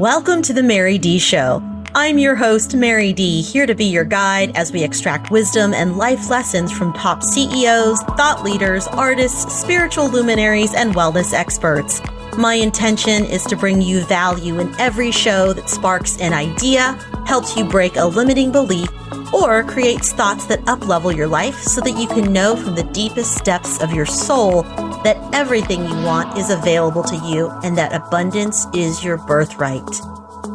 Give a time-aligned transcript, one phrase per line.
[0.00, 1.62] Welcome to the Mary Dee Show.
[1.94, 5.98] I'm your host, Mary Dee, here to be your guide as we extract wisdom and
[5.98, 12.00] life lessons from top CEOs, thought leaders, artists, spiritual luminaries, and wellness experts.
[12.38, 17.56] My intention is to bring you value in every show that sparks an idea, helps
[17.56, 18.88] you break a limiting belief,
[19.32, 23.44] or creates thoughts that uplevel your life so that you can know from the deepest
[23.44, 24.62] depths of your soul
[25.04, 29.88] that everything you want is available to you and that abundance is your birthright.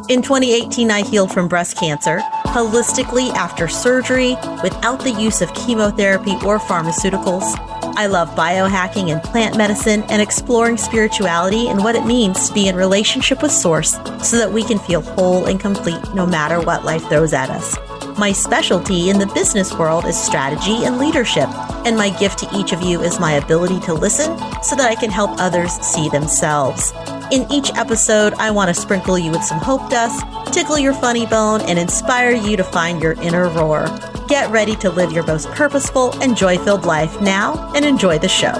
[0.07, 6.35] In 2018, I healed from breast cancer holistically after surgery without the use of chemotherapy
[6.45, 7.74] or pharmaceuticals.
[7.97, 12.67] I love biohacking and plant medicine and exploring spirituality and what it means to be
[12.67, 16.83] in relationship with Source so that we can feel whole and complete no matter what
[16.83, 17.77] life throws at us.
[18.19, 21.47] My specialty in the business world is strategy and leadership,
[21.85, 24.95] and my gift to each of you is my ability to listen so that I
[24.95, 26.91] can help others see themselves.
[27.31, 31.25] In each episode, I want to sprinkle you with some hope dust, tickle your funny
[31.25, 33.87] bone, and inspire you to find your inner roar.
[34.27, 38.27] Get ready to live your most purposeful and joy filled life now and enjoy the
[38.27, 38.53] show.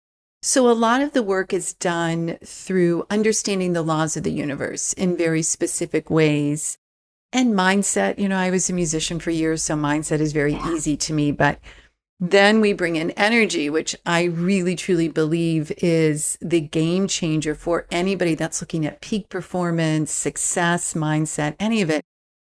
[0.43, 4.93] So, a lot of the work is done through understanding the laws of the universe
[4.93, 6.77] in very specific ways.
[7.33, 10.99] And mindset, you know, I was a musician for years, so mindset is very easy
[10.99, 11.33] to me.
[11.33, 11.61] But
[12.21, 17.87] then we bring in energy, which I really truly believe is the game changer for
[17.93, 22.05] anybody that's looking at peak performance, success, mindset, any of it.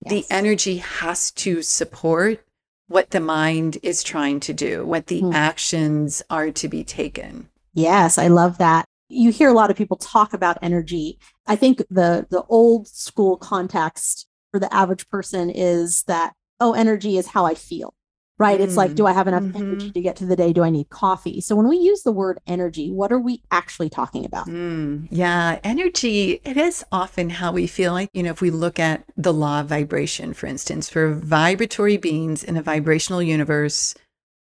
[0.02, 0.12] Yes.
[0.12, 2.46] The energy has to support
[2.88, 5.34] what the mind is trying to do, what the mm.
[5.34, 7.50] actions are to be taken.
[7.74, 8.86] Yes, I love that.
[9.10, 11.18] You hear a lot of people talk about energy.
[11.48, 17.18] I think the the old school context for the average person is that oh energy
[17.18, 17.95] is how I feel
[18.38, 18.60] right?
[18.60, 18.64] Mm.
[18.64, 19.58] It's like, do I have enough mm-hmm.
[19.58, 20.52] energy to get to the day?
[20.52, 21.42] Do I need coffee?
[21.42, 24.48] So when we use the word energy, what are we actually talking about?
[24.48, 25.08] Mm.
[25.10, 29.06] Yeah, energy, it is often how we feel like, you know, if we look at
[29.16, 33.96] the law of vibration, for instance, for vibratory beings in a vibrational universe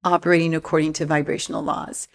[0.03, 2.07] operating according to vibrational laws.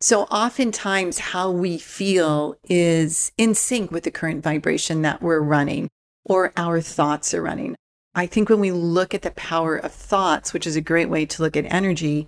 [0.00, 5.88] So oftentimes how we feel is in sync with the current vibration that we're running
[6.24, 7.74] or our thoughts are running.
[8.14, 11.26] I think when we look at the power of thoughts, which is a great way
[11.26, 12.26] to look at energy,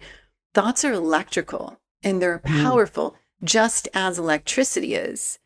[0.55, 2.63] thoughts are electrical and they're mm.
[2.63, 3.17] powerful, mm.
[3.45, 5.39] just as electricity is.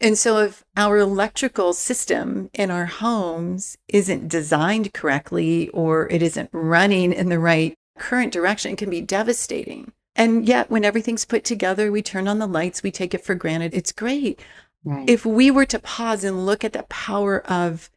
[0.00, 6.48] And so, if our electrical system in our homes isn't designed correctly or it isn't
[6.52, 9.92] running in the right current direction, it can be devastating.
[10.16, 13.34] And yet, when everything's put together, we turn on the lights, we take it for
[13.34, 13.74] granted.
[13.74, 14.40] It's great.
[14.84, 15.08] Right.
[15.08, 17.90] If we were to pause and look at the power of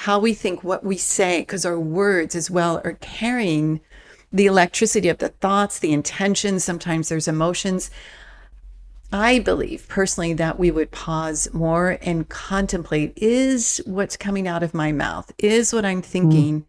[0.00, 3.82] how we think, what we say, because our words as well are carrying
[4.32, 6.64] the electricity of the thoughts, the intentions.
[6.64, 7.90] Sometimes there's emotions.
[9.12, 14.72] I believe personally that we would pause more and contemplate is what's coming out of
[14.72, 16.64] my mouth, is what I'm thinking mm.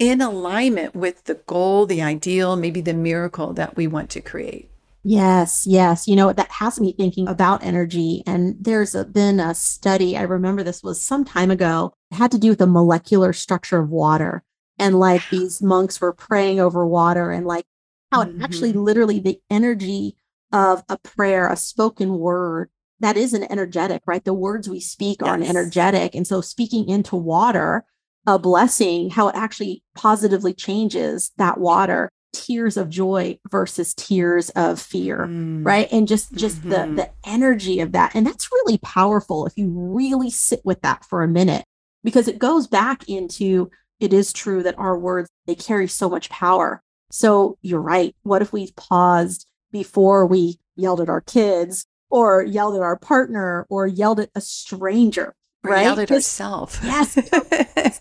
[0.00, 4.71] in alignment with the goal, the ideal, maybe the miracle that we want to create.
[5.04, 6.06] Yes, yes.
[6.06, 8.22] You know, that has me thinking about energy.
[8.26, 12.30] And there's a, been a study, I remember this was some time ago, it had
[12.32, 14.44] to do with the molecular structure of water.
[14.78, 17.66] And like these monks were praying over water and like
[18.12, 18.40] how mm-hmm.
[18.40, 20.16] it actually literally the energy
[20.52, 22.70] of a prayer, a spoken word,
[23.00, 24.24] that is an energetic, right?
[24.24, 25.28] The words we speak yes.
[25.28, 26.14] are an energetic.
[26.14, 27.84] And so speaking into water,
[28.26, 34.80] a blessing, how it actually positively changes that water tears of joy versus tears of
[34.80, 35.64] fear mm.
[35.64, 35.88] right?
[35.92, 36.70] And just just mm-hmm.
[36.96, 38.14] the the energy of that.
[38.14, 41.64] And that's really powerful if you really sit with that for a minute
[42.02, 43.70] because it goes back into
[44.00, 46.82] it is true that our words they carry so much power.
[47.10, 48.14] So you're right.
[48.22, 53.66] What if we paused before we yelled at our kids or yelled at our partner
[53.68, 55.34] or yelled at a stranger
[55.64, 55.82] or right?
[55.82, 57.14] yelled at ourselves yes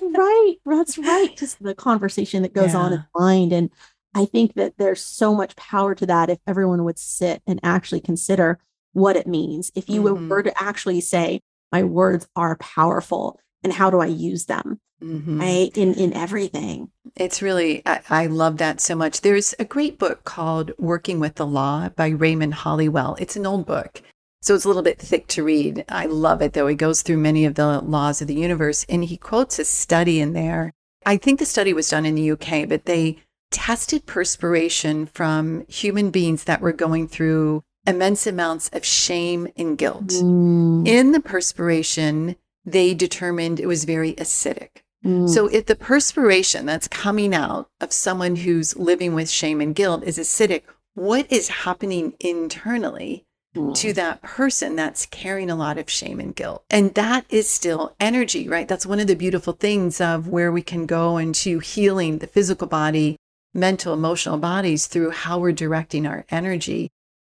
[0.00, 0.54] that's right.
[0.64, 1.36] That's right.
[1.36, 2.78] Just the conversation that goes yeah.
[2.78, 3.52] on in mind.
[3.52, 3.70] And
[4.14, 8.00] I think that there's so much power to that if everyone would sit and actually
[8.00, 8.58] consider
[8.92, 9.72] what it means.
[9.74, 10.28] If you mm-hmm.
[10.28, 11.40] were to actually say,
[11.72, 14.80] my words are powerful and how do I use them?
[15.02, 15.40] Mm-hmm.
[15.40, 15.76] Right.
[15.76, 16.90] In in everything.
[17.16, 19.20] It's really I, I love that so much.
[19.20, 23.20] There's a great book called Working with the Law by Raymond Holliwell.
[23.20, 24.00] It's an old book.
[24.44, 25.86] So it's a little bit thick to read.
[25.88, 26.66] I love it though.
[26.66, 30.20] He goes through many of the laws of the universe and he quotes a study
[30.20, 30.74] in there.
[31.06, 33.16] I think the study was done in the UK, but they
[33.50, 40.08] tested perspiration from human beings that were going through immense amounts of shame and guilt.
[40.08, 40.86] Mm.
[40.86, 42.36] In the perspiration,
[42.66, 44.82] they determined it was very acidic.
[45.02, 45.26] Mm.
[45.26, 50.04] So if the perspiration that's coming out of someone who's living with shame and guilt
[50.04, 53.24] is acidic, what is happening internally
[53.54, 53.72] Mm.
[53.76, 56.64] to that person that's carrying a lot of shame and guilt.
[56.70, 58.66] And that is still energy, right?
[58.66, 62.66] That's one of the beautiful things of where we can go into healing the physical
[62.66, 63.16] body,
[63.54, 66.90] mental, emotional bodies through how we're directing our energy.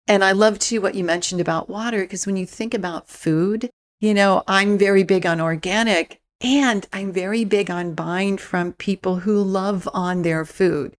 [0.06, 3.70] And I love too what you mentioned about water, because when you think about food,
[3.98, 9.20] you know, I'm very big on organic and I'm very big on buying from people
[9.20, 10.94] who love on their food.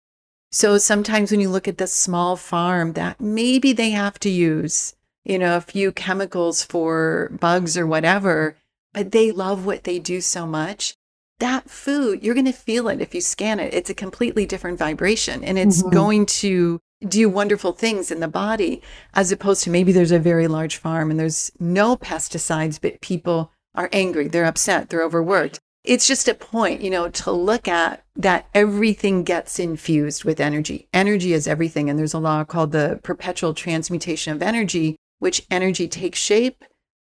[0.52, 4.96] So sometimes when you look at the small farm that maybe they have to use
[5.24, 8.58] you know, a few chemicals for bugs or whatever,
[8.94, 10.96] but they love what they do so much.
[11.40, 13.74] That food, you're going to feel it if you scan it.
[13.74, 15.94] It's a completely different vibration and it's mm-hmm.
[15.94, 18.82] going to do wonderful things in the body,
[19.16, 23.52] as opposed to maybe there's a very large farm and there's no pesticides, but people
[23.74, 25.60] are angry, they're upset, they're overworked.
[25.84, 30.88] It's just a point, you know, to look at that everything gets infused with energy.
[30.94, 31.90] Energy is everything.
[31.90, 36.66] And there's a law called the perpetual transmutation of energy, which energy takes shape,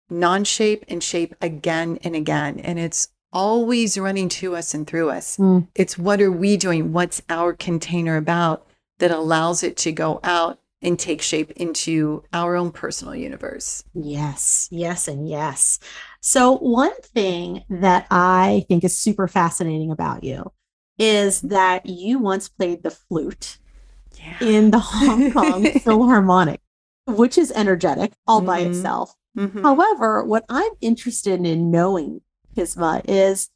[0.08, 2.60] non shape, and shape again and again.
[2.60, 5.36] And it's always running to us and through us.
[5.36, 5.66] Mm.
[5.74, 6.92] It's what are we doing?
[6.92, 8.64] What's our container about
[9.00, 13.82] that allows it to go out and take shape into our own personal universe?
[13.94, 15.80] Yes, yes, and yes.
[16.20, 20.52] So, one thing that I think is super fascinating about you
[20.98, 23.58] is that you once played the flute
[24.16, 24.36] yeah.
[24.40, 26.60] in the Hong Kong Philharmonic
[27.06, 28.46] which is energetic all mm-hmm.
[28.46, 29.14] by itself.
[29.36, 29.62] Mm-hmm.
[29.62, 32.20] However, what I'm interested in knowing,
[32.54, 33.50] Kisma, is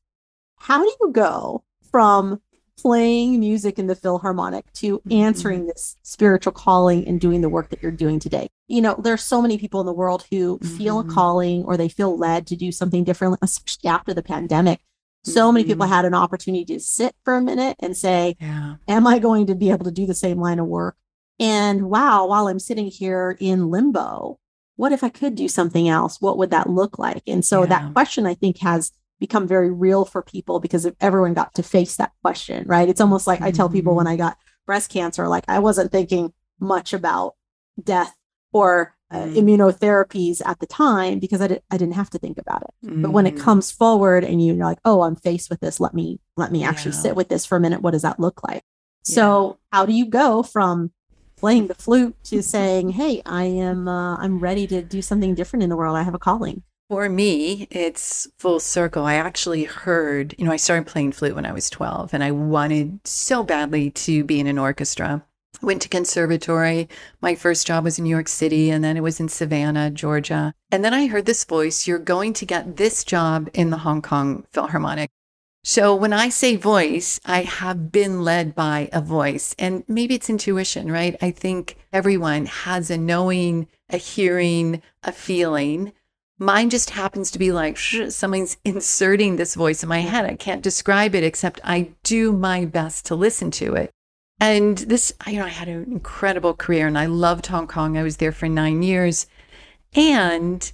[0.56, 2.40] how do you go from
[2.76, 5.12] playing music in the Philharmonic to mm-hmm.
[5.12, 8.48] answering this spiritual calling and doing the work that you're doing today?
[8.66, 11.12] You know, there's so many people in the world who feel a mm-hmm.
[11.12, 14.80] calling or they feel led to do something different, especially after the pandemic.
[15.24, 15.94] So many people mm-hmm.
[15.94, 18.76] had an opportunity to sit for a minute and say, yeah.
[18.86, 20.96] Am I going to be able to do the same line of work?
[21.40, 24.38] And wow, while I'm sitting here in limbo,
[24.76, 26.20] what if I could do something else?
[26.20, 27.22] What would that look like?
[27.26, 27.66] And so yeah.
[27.66, 31.62] that question, I think, has become very real for people because if everyone got to
[31.62, 32.88] face that question, right?
[32.88, 33.48] It's almost like mm-hmm.
[33.48, 34.14] I tell people when mm-hmm.
[34.14, 37.34] I got breast cancer, like I wasn't thinking much about
[37.82, 38.14] death
[38.52, 39.36] or uh, mm.
[39.36, 42.86] immunotherapies at the time because I, di- I didn't have to think about it.
[42.86, 43.02] Mm.
[43.02, 43.40] But when it mm.
[43.40, 46.92] comes forward and you're like, oh, I'm faced with this, let me let me actually
[46.92, 47.02] yeah.
[47.02, 47.80] sit with this for a minute.
[47.80, 48.62] What does that look like?
[49.06, 49.14] Yeah.
[49.14, 50.92] So how do you go from
[51.38, 55.62] playing the flute to saying, "Hey, I am uh, I'm ready to do something different
[55.62, 55.96] in the world.
[55.96, 59.04] I have a calling." For me, it's full circle.
[59.04, 62.30] I actually heard, you know, I started playing flute when I was 12 and I
[62.30, 65.22] wanted so badly to be in an orchestra.
[65.60, 66.88] Went to conservatory.
[67.20, 70.54] My first job was in New York City and then it was in Savannah, Georgia.
[70.72, 74.00] And then I heard this voice, you're going to get this job in the Hong
[74.00, 75.10] Kong Philharmonic.
[75.68, 80.30] So when I say voice, I have been led by a voice and maybe it's
[80.30, 81.14] intuition, right?
[81.20, 85.92] I think everyone has a knowing, a hearing, a feeling.
[86.38, 90.24] Mine just happens to be like someone's inserting this voice in my head.
[90.24, 93.90] I can't describe it except I do my best to listen to it.
[94.40, 97.98] And this, you know, I had an incredible career and I loved Hong Kong.
[97.98, 99.26] I was there for nine years.
[99.94, 100.72] And,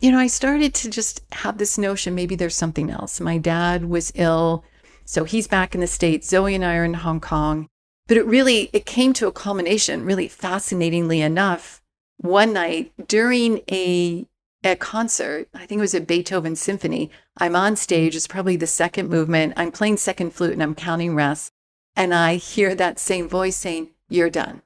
[0.00, 3.20] you know, I started to just have this notion maybe there's something else.
[3.20, 4.64] My dad was ill.
[5.04, 6.28] So he's back in the States.
[6.28, 7.68] Zoe and I are in Hong Kong.
[8.06, 11.80] But it really, it came to a culmination, really fascinatingly enough,
[12.16, 14.26] one night during a
[14.62, 15.48] a concert.
[15.54, 17.10] I think it was a Beethoven symphony.
[17.38, 18.14] I'm on stage.
[18.14, 19.54] It's probably the second movement.
[19.56, 21.50] I'm playing second flute and I'm counting rests.
[21.96, 24.62] And I hear that same voice saying, You're done.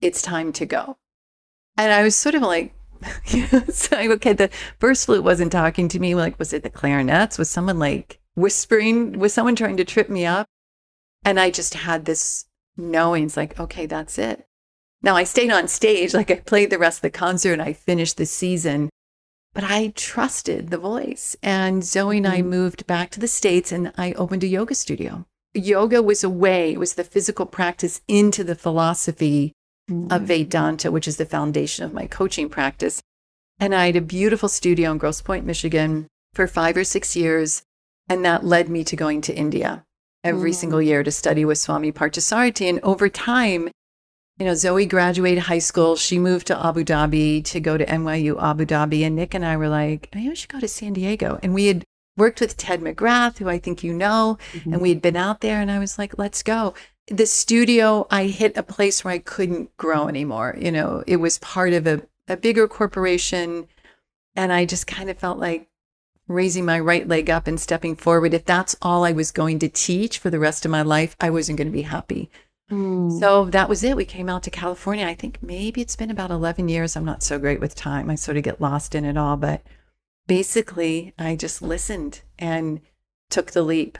[0.00, 0.98] It's time to go.
[1.76, 2.74] And I was sort of like,
[3.70, 6.14] so, okay, the first flute wasn't talking to me.
[6.14, 7.38] Like, was it the clarinets?
[7.38, 9.18] Was someone like whispering?
[9.18, 10.46] Was someone trying to trip me up?
[11.24, 12.46] And I just had this
[12.76, 14.46] knowing, it's like, okay, that's it.
[15.02, 17.72] Now I stayed on stage, like I played the rest of the concert and I
[17.72, 18.90] finished the season,
[19.52, 21.36] but I trusted the voice.
[21.42, 22.48] And Zoe and I mm-hmm.
[22.48, 25.26] moved back to the States and I opened a yoga studio.
[25.54, 29.52] Yoga was a way, it was the physical practice into the philosophy
[29.90, 30.12] mm-hmm.
[30.12, 33.02] of Vedanta, which is the foundation of my coaching practice.
[33.58, 37.62] And I had a beautiful studio in Grosse Pointe, Michigan for five or six years.
[38.08, 39.84] And that led me to going to India
[40.22, 40.54] every mm.
[40.54, 42.68] single year to study with Swami Parthasarathy.
[42.68, 43.70] And over time,
[44.38, 45.96] you know, Zoe graduated high school.
[45.96, 49.06] She moved to Abu Dhabi to go to NYU Abu Dhabi.
[49.06, 51.38] And Nick and I were like, maybe we should go to San Diego.
[51.42, 51.84] And we had
[52.16, 54.72] worked with Ted McGrath, who I think you know, mm-hmm.
[54.72, 55.60] and we had been out there.
[55.60, 56.74] And I was like, let's go.
[57.08, 60.56] The studio, I hit a place where I couldn't grow anymore.
[60.58, 63.68] You know, it was part of a, a bigger corporation.
[64.34, 65.68] And I just kind of felt like
[66.26, 69.68] raising my right leg up and stepping forward, if that's all I was going to
[69.68, 72.30] teach for the rest of my life, I wasn't going to be happy.
[72.70, 73.18] Mm.
[73.20, 73.96] So that was it.
[73.96, 75.06] We came out to California.
[75.06, 76.96] I think maybe it's been about 11 years.
[76.96, 78.08] I'm not so great with time.
[78.08, 79.36] I sort of get lost in it all.
[79.36, 79.62] But
[80.26, 82.80] basically, I just listened and
[83.30, 83.98] took the leap.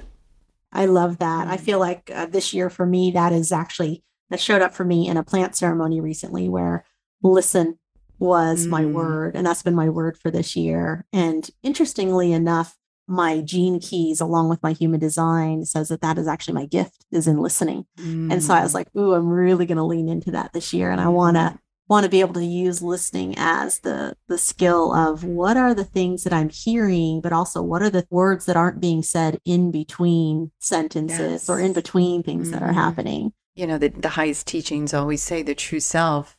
[0.75, 1.49] I love that.
[1.49, 1.61] I mm.
[1.61, 5.09] feel like uh, this year for me, that is actually, that showed up for me
[5.09, 6.85] in a plant ceremony recently where
[7.23, 7.78] listen
[8.19, 8.71] was mm.
[8.71, 9.37] my word.
[9.37, 11.07] And that's been my word for this year.
[11.12, 12.76] And interestingly enough,
[13.07, 17.04] my gene keys along with my human design says that that is actually my gift
[17.12, 17.85] is in listening.
[17.99, 18.33] Mm.
[18.33, 18.76] And so I was mm.
[18.76, 20.90] like, ooh, I'm really going to lean into that this year.
[20.90, 21.59] And I want to mm.
[21.88, 25.85] Want to be able to use listening as the the skill of what are the
[25.85, 29.71] things that I'm hearing, but also what are the words that aren't being said in
[29.71, 31.49] between sentences yes.
[31.49, 32.53] or in between things mm.
[32.53, 32.75] that are mm.
[32.75, 33.33] happening.
[33.55, 36.37] You know, the, the highest teachings always say the true self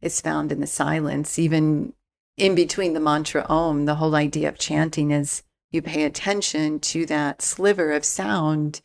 [0.00, 1.38] is found in the silence.
[1.38, 1.92] Even
[2.36, 7.06] in between the mantra om, the whole idea of chanting is you pay attention to
[7.06, 8.80] that sliver of sound.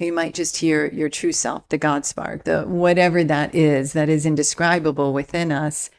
[0.00, 4.08] You might just hear your true self, the God spark, the whatever that is, that
[4.08, 5.90] is indescribable within us.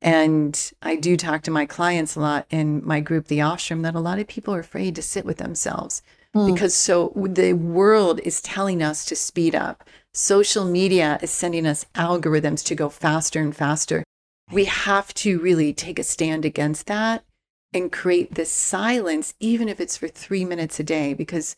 [0.00, 3.94] And I do talk to my clients a lot in my group, the ashram, that
[3.94, 6.02] a lot of people are afraid to sit with themselves
[6.34, 6.52] mm.
[6.52, 9.84] because so the world is telling us to speed up.
[10.12, 14.04] Social media is sending us algorithms to go faster and faster.
[14.52, 17.24] We have to really take a stand against that
[17.72, 21.56] and create this silence, even if it's for three minutes a day, because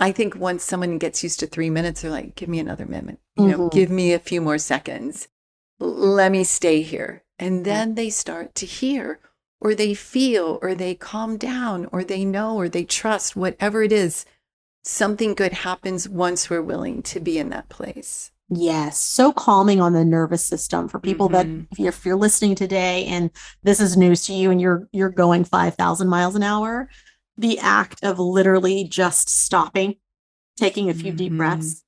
[0.00, 3.18] I think once someone gets used to three minutes, they're like, give me another minute,
[3.36, 3.76] you know, mm-hmm.
[3.78, 5.28] give me a few more seconds.
[5.78, 7.22] Let me stay here.
[7.38, 9.20] And then they start to hear,
[9.60, 13.92] or they feel, or they calm down, or they know, or they trust, whatever it
[13.92, 14.24] is
[14.82, 18.30] something good happens once we're willing to be in that place.
[18.48, 21.58] Yes, so calming on the nervous system for people mm-hmm.
[21.58, 23.30] that if you're, if you're, listening today and
[23.62, 26.88] this is news to you and you're you're going 5000 miles an hour,
[27.40, 29.96] the act of literally just stopping,
[30.56, 31.16] taking a few mm-hmm.
[31.16, 31.84] deep breaths,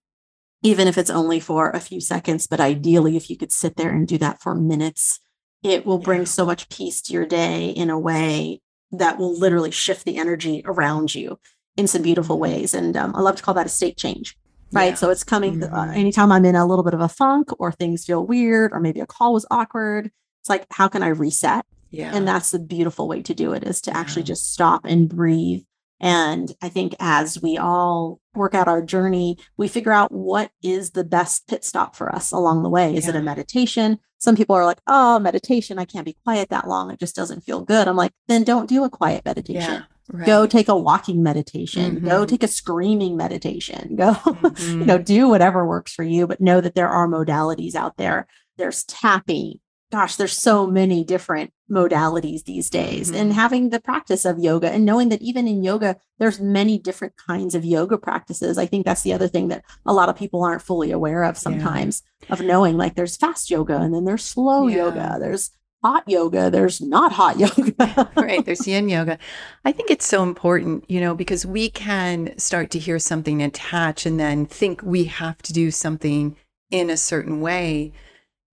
[0.63, 3.91] even if it's only for a few seconds, but ideally if you could sit there
[3.91, 5.21] and do that for minutes,
[5.63, 9.71] it will bring so much peace to your day in a way that will literally
[9.71, 11.39] shift the energy around you
[11.77, 12.75] in some beautiful ways.
[12.75, 14.37] And um, I love to call that a state change.
[14.73, 14.91] Right.
[14.91, 14.95] Yeah.
[14.95, 15.75] So it's coming uh, mm-hmm.
[15.75, 18.81] uh, anytime I'm in a little bit of a funk or things feel weird or
[18.81, 20.11] maybe a call was awkward.
[20.41, 21.67] It's like, how can I reset?
[21.93, 22.11] Yeah.
[22.15, 23.99] And that's the beautiful way to do it is to yeah.
[23.99, 25.63] actually just stop and breathe.
[26.01, 30.91] And I think as we all work out our journey, we figure out what is
[30.91, 32.97] the best pit stop for us along the way.
[32.97, 33.11] Is yeah.
[33.11, 34.01] it a meditation?
[34.19, 36.91] Some people are like, oh, meditation, I can't be quiet that long.
[36.91, 37.87] It just doesn't feel good.
[37.87, 39.85] I'm like, then don't do a quiet meditation.
[40.13, 40.27] Right.
[40.27, 41.97] Go take a walking meditation.
[41.97, 42.09] Mm-hmm.
[42.09, 43.97] Go take a screaming meditation.
[43.97, 44.81] Go, mm-hmm.
[44.81, 48.27] you know, do whatever works for you, but know that there are modalities out there.
[48.59, 49.61] There's tapping.
[49.93, 53.09] Gosh, there's so many different modalities these days.
[53.09, 53.21] Mm-hmm.
[53.21, 57.15] And having the practice of yoga and knowing that even in yoga, there's many different
[57.17, 58.57] kinds of yoga practices.
[58.57, 61.37] I think that's the other thing that a lot of people aren't fully aware of
[61.37, 62.33] sometimes yeah.
[62.33, 64.77] of knowing like there's fast yoga and then there's slow yeah.
[64.77, 65.17] yoga.
[65.21, 65.51] There's
[65.83, 68.11] hot yoga, there's not hot yoga.
[68.17, 68.45] right.
[68.45, 69.19] There's yin yoga.
[69.65, 74.07] I think it's so important, you know, because we can start to hear something attach
[74.07, 76.37] and then think we have to do something
[76.71, 77.93] in a certain way.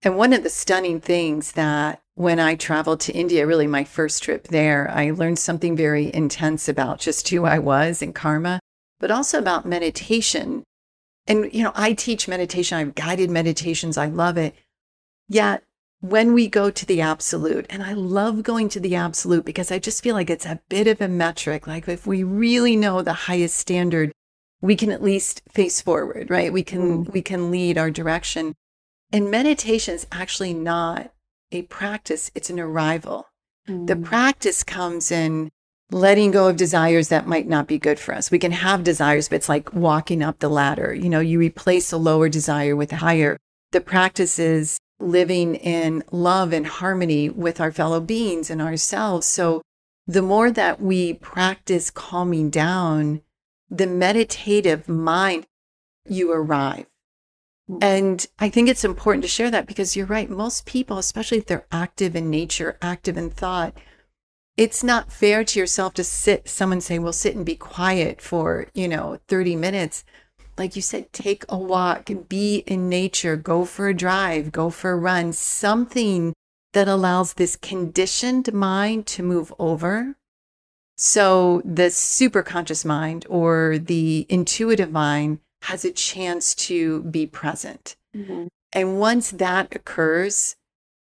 [0.02, 4.22] And one of the stunning things that when I traveled to India, really my first
[4.22, 8.60] trip there, I learned something very intense about just who I was and karma,
[8.98, 10.64] but also about meditation.
[11.26, 14.54] And, you know, I teach meditation, I have guided meditations, I love it.
[15.28, 15.64] Yet
[16.00, 19.78] when we go to the absolute, and I love going to the absolute because I
[19.78, 21.66] just feel like it's a bit of a metric.
[21.66, 24.12] Like if we really know the highest standard,
[24.62, 26.52] we can at least face forward, right?
[26.52, 27.12] We can mm.
[27.12, 28.54] we can lead our direction.
[29.12, 31.12] And meditation is actually not
[31.52, 33.26] a practice, it's an arrival.
[33.68, 33.86] Mm.
[33.86, 35.50] The practice comes in
[35.90, 38.30] letting go of desires that might not be good for us.
[38.30, 40.94] We can have desires, but it's like walking up the ladder.
[40.94, 43.36] You know, you replace a lower desire with a higher.
[43.72, 49.26] The practice is living in love and harmony with our fellow beings and ourselves.
[49.26, 49.62] So
[50.06, 53.22] the more that we practice calming down,
[53.68, 55.46] the meditative mind,
[56.08, 56.86] you arrive.
[57.80, 60.28] And I think it's important to share that because you're right.
[60.28, 63.74] Most people, especially if they're active in nature, active in thought,
[64.56, 68.66] it's not fair to yourself to sit, someone say, well, sit and be quiet for,
[68.74, 70.04] you know, 30 minutes.
[70.58, 74.68] Like you said, take a walk, and be in nature, go for a drive, go
[74.68, 76.34] for a run, something
[76.72, 80.16] that allows this conditioned mind to move over.
[80.96, 87.96] So the superconscious mind or the intuitive mind has a chance to be present.
[88.14, 88.46] Mm-hmm.
[88.72, 90.56] And once that occurs,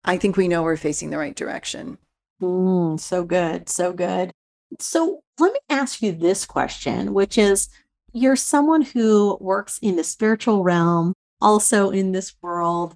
[0.03, 1.98] I think we know we're facing the right direction.
[2.41, 3.70] Mm, so good.
[3.70, 4.32] So good.
[4.79, 7.70] So let me ask you this question, which is
[8.13, 12.96] you're someone who works in the spiritual realm, also in this world.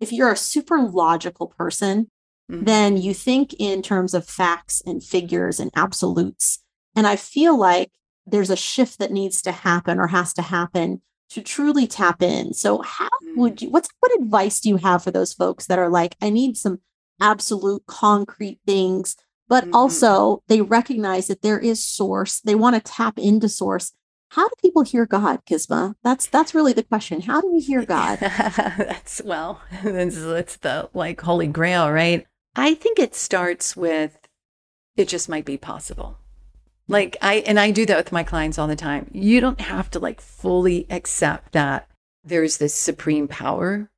[0.00, 2.08] If you're a super logical person,
[2.50, 2.64] mm-hmm.
[2.64, 6.60] then you think in terms of facts and figures and absolutes.
[6.94, 7.90] And I feel like
[8.30, 12.54] there's a shift that needs to happen or has to happen to truly tap in.
[12.54, 13.62] So how would mm.
[13.62, 16.56] you what's what advice do you have for those folks that are like I need
[16.56, 16.80] some
[17.20, 19.16] absolute concrete things
[19.48, 19.74] but mm-hmm.
[19.74, 22.40] also they recognize that there is source.
[22.40, 23.92] They want to tap into source.
[24.30, 25.96] How do people hear God, Kisma?
[26.04, 27.22] That's that's really the question.
[27.22, 28.18] How do we hear God?
[28.20, 32.26] that's well, it's the like holy grail, right?
[32.54, 34.18] I think it starts with
[34.96, 36.18] it just might be possible.
[36.88, 39.10] Like I and I do that with my clients all the time.
[39.12, 41.88] You don't have to like fully accept that
[42.24, 43.90] there's this supreme power.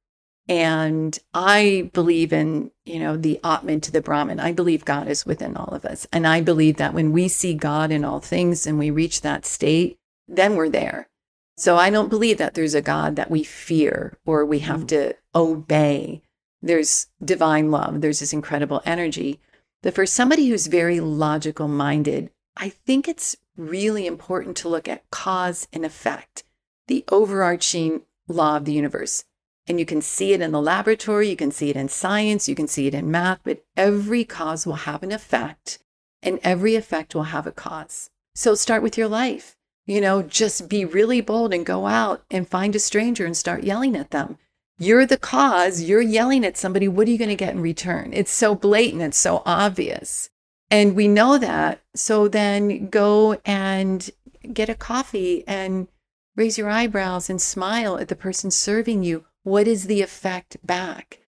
[0.49, 4.41] And I believe in, you know, the Atman to the Brahman.
[4.41, 6.09] I believe God is within all of us.
[6.13, 9.47] And I believe that when we see God in all things and we reach that
[9.47, 11.09] state, then we're there.
[11.57, 14.89] So I don't believe that there's a God that we fear or we have mm.
[14.89, 16.23] to obey.
[16.63, 19.39] There's divine love, there's this incredible energy.
[19.83, 25.09] But for somebody who's very logical minded, I think it's really important to look at
[25.11, 26.45] cause and effect,
[26.89, 29.25] the overarching law of the universe.
[29.67, 32.55] And you can see it in the laboratory, you can see it in science, you
[32.55, 35.79] can see it in math, but every cause will have an effect
[36.23, 38.11] and every effect will have a cause.
[38.35, 39.57] So start with your life.
[39.87, 43.65] You know, just be really bold and go out and find a stranger and start
[43.65, 44.39] yelling at them.
[44.79, 46.89] You're the cause, you're yelling at somebody.
[46.89, 48.13] What are you going to get in return?
[48.13, 50.31] It's so blatant, it's so obvious.
[50.71, 51.81] And we know that.
[51.95, 54.09] So then go and
[54.53, 55.89] get a coffee and
[56.37, 59.25] raise your eyebrows and smile at the person serving you.
[59.43, 61.19] What is the effect back?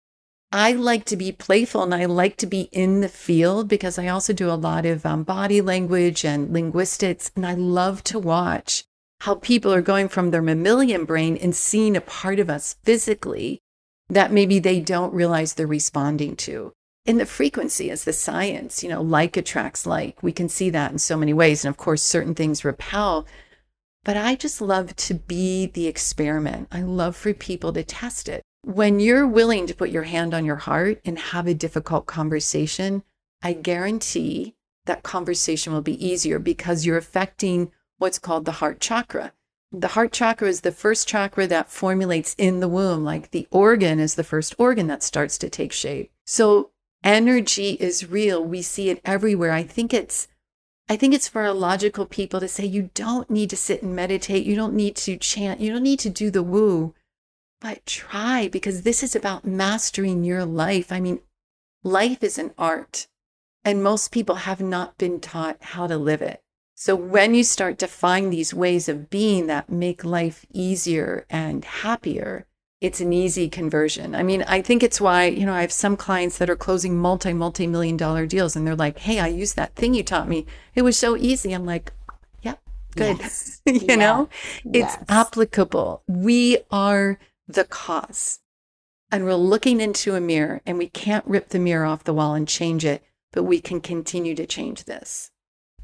[0.53, 4.09] I like to be playful and I like to be in the field because I
[4.09, 7.33] also do a lot of um, body language and linguistics.
[7.35, 8.85] And I love to watch
[9.21, 13.61] how people are going from their mammalian brain and seeing a part of us physically
[14.11, 16.73] that maybe they don't realize they're responding to
[17.05, 20.23] in the frequency as the science, you know, like attracts like.
[20.23, 21.65] We can see that in so many ways.
[21.65, 23.27] And of course, certain things repel.
[24.05, 26.69] But I just love to be the experiment.
[26.73, 28.43] I love for people to test it.
[28.65, 33.03] When you're willing to put your hand on your heart and have a difficult conversation,
[33.43, 34.55] I guarantee
[34.87, 39.33] that conversation will be easier because you're affecting what's called the heart chakra.
[39.71, 43.99] The heart chakra is the first chakra that formulates in the womb, like the organ
[43.99, 46.11] is the first organ that starts to take shape.
[46.27, 46.72] So
[47.05, 48.43] energy is real.
[48.45, 49.53] We see it everywhere.
[49.53, 50.29] I think it's
[50.89, 54.45] I think it's for logical people to say you don't need to sit and meditate.
[54.45, 55.61] You don't need to chant.
[55.61, 56.95] You don't need to do the woo,
[57.61, 60.93] but try because this is about mastering your life.
[60.93, 61.21] I mean,
[61.83, 63.07] life is an art,
[63.65, 66.43] and most people have not been taught how to live it.
[66.75, 71.65] So when you start to find these ways of being that make life easier and
[71.65, 72.47] happier,
[72.83, 74.13] it's an easy conversion.
[74.13, 76.99] I mean, I think it's why, you know, I have some clients that are closing
[76.99, 80.29] multi, multi million dollar deals and they're like, hey, I used that thing you taught
[80.29, 80.47] me.
[80.75, 81.53] It was so easy.
[81.53, 81.93] I'm like,
[82.43, 82.61] yep,
[82.97, 83.21] good.
[83.21, 83.63] Yes.
[83.67, 83.95] you yeah.
[83.95, 84.29] know,
[84.65, 85.05] it's yes.
[85.09, 86.03] applicable.
[86.09, 88.41] We are the cause.
[89.13, 92.35] And we're looking into a mirror and we can't rip the mirror off the wall
[92.35, 95.31] and change it, but we can continue to change this.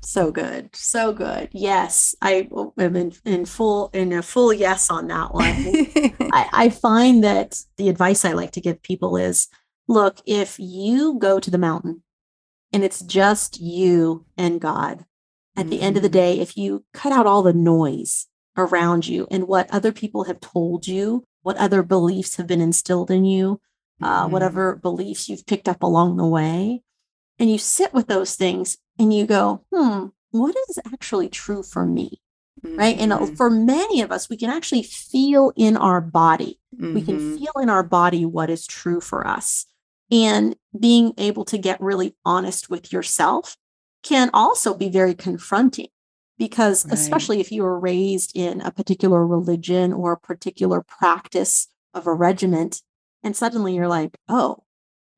[0.02, 0.74] So good.
[0.74, 1.48] So good.
[1.52, 2.14] Yes.
[2.22, 5.44] I am in, in full in a full yes on that one.
[6.32, 9.48] I, I find that the advice I like to give people is
[9.86, 12.02] look, if you go to the mountain
[12.72, 15.04] and it's just you and God,
[15.56, 15.70] at mm-hmm.
[15.70, 16.12] the end of the mm-hmm.
[16.14, 20.40] day, if you cut out all the noise around you and what other people have
[20.40, 23.60] told you, what other beliefs have been instilled in you,
[24.00, 24.32] uh, mm-hmm.
[24.32, 26.82] whatever beliefs you've picked up along the way,
[27.38, 31.86] and you sit with those things and you go, hmm, what is actually true for
[31.86, 32.20] me?
[32.64, 32.76] Mm-hmm.
[32.76, 32.98] Right.
[32.98, 33.34] And uh, mm-hmm.
[33.34, 36.94] for many of us, we can actually feel in our body, mm-hmm.
[36.94, 37.36] we can mm-hmm.
[37.36, 39.66] feel in our body what is true for us.
[40.10, 43.56] And being able to get really honest with yourself
[44.02, 45.88] can also be very confronting
[46.38, 46.94] because, right.
[46.94, 52.14] especially if you were raised in a particular religion or a particular practice of a
[52.14, 52.82] regiment,
[53.22, 54.64] and suddenly you're like, oh,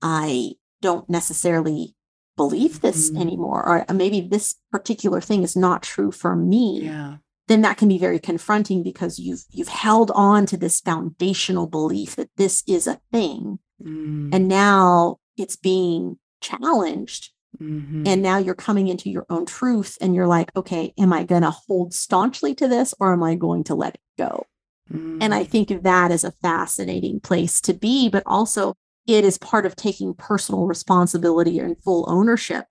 [0.03, 1.95] I don't necessarily
[2.41, 3.21] believe this mm-hmm.
[3.21, 7.17] anymore or uh, maybe this particular thing is not true for me yeah
[7.51, 12.17] then that can be very confronting because you've you've held on to this foundational belief
[12.17, 14.35] that this is a thing mm.
[14.35, 18.05] and now it's being challenged mm-hmm.
[18.07, 21.43] and now you're coming into your own truth and you're like okay am i going
[21.43, 24.47] to hold staunchly to this or am i going to let it go
[24.91, 25.19] mm.
[25.21, 25.49] and i mm.
[25.49, 28.75] think that is a fascinating place to be but also
[29.15, 32.67] it is part of taking personal responsibility and full ownership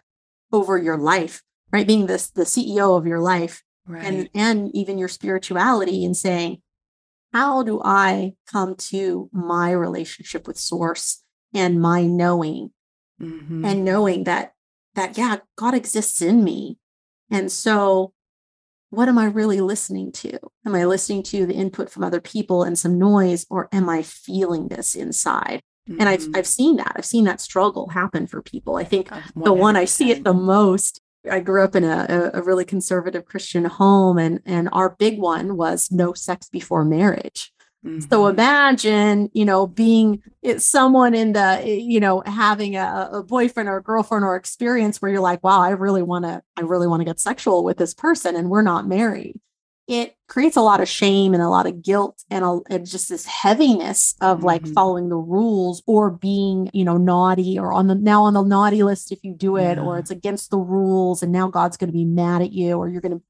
[0.52, 4.04] over your life right being this the ceo of your life right.
[4.04, 6.62] and and even your spirituality and saying
[7.34, 11.24] how do i come to my relationship with source
[11.54, 12.72] and my knowing
[13.22, 13.66] mm-hmm.
[13.66, 14.54] and knowing that
[14.96, 16.78] that yeah god exists in me
[17.30, 18.14] and so
[18.90, 22.64] what am i really listening to am i listening to the input from other people
[22.64, 26.00] and some noise or am i feeling this inside Mm-hmm.
[26.00, 26.36] And I've mm-hmm.
[26.36, 26.94] I've seen that.
[26.96, 28.76] I've seen that struggle happen for people.
[28.76, 29.44] I think 100%.
[29.44, 31.02] the one I see it the most.
[31.30, 35.58] I grew up in a, a really conservative Christian home, and and our big one
[35.58, 37.52] was no sex before marriage.
[37.86, 38.02] Mm-hmm.
[38.10, 40.22] So imagine, you know, being
[40.58, 45.10] someone in the, you know, having a, a, boyfriend or a girlfriend or experience where
[45.10, 47.94] you're like, wow, I really want to, I really want to get sexual with this
[47.94, 49.40] person and we're not married
[49.90, 53.10] it creates a lot of shame and a lot of guilt and, a, and just
[53.10, 54.74] this heaviness of like mm-hmm.
[54.74, 58.84] following the rules or being you know naughty or on the now on the naughty
[58.84, 59.84] list if you do it yeah.
[59.84, 62.88] or it's against the rules and now god's going to be mad at you or
[62.88, 63.24] you're going to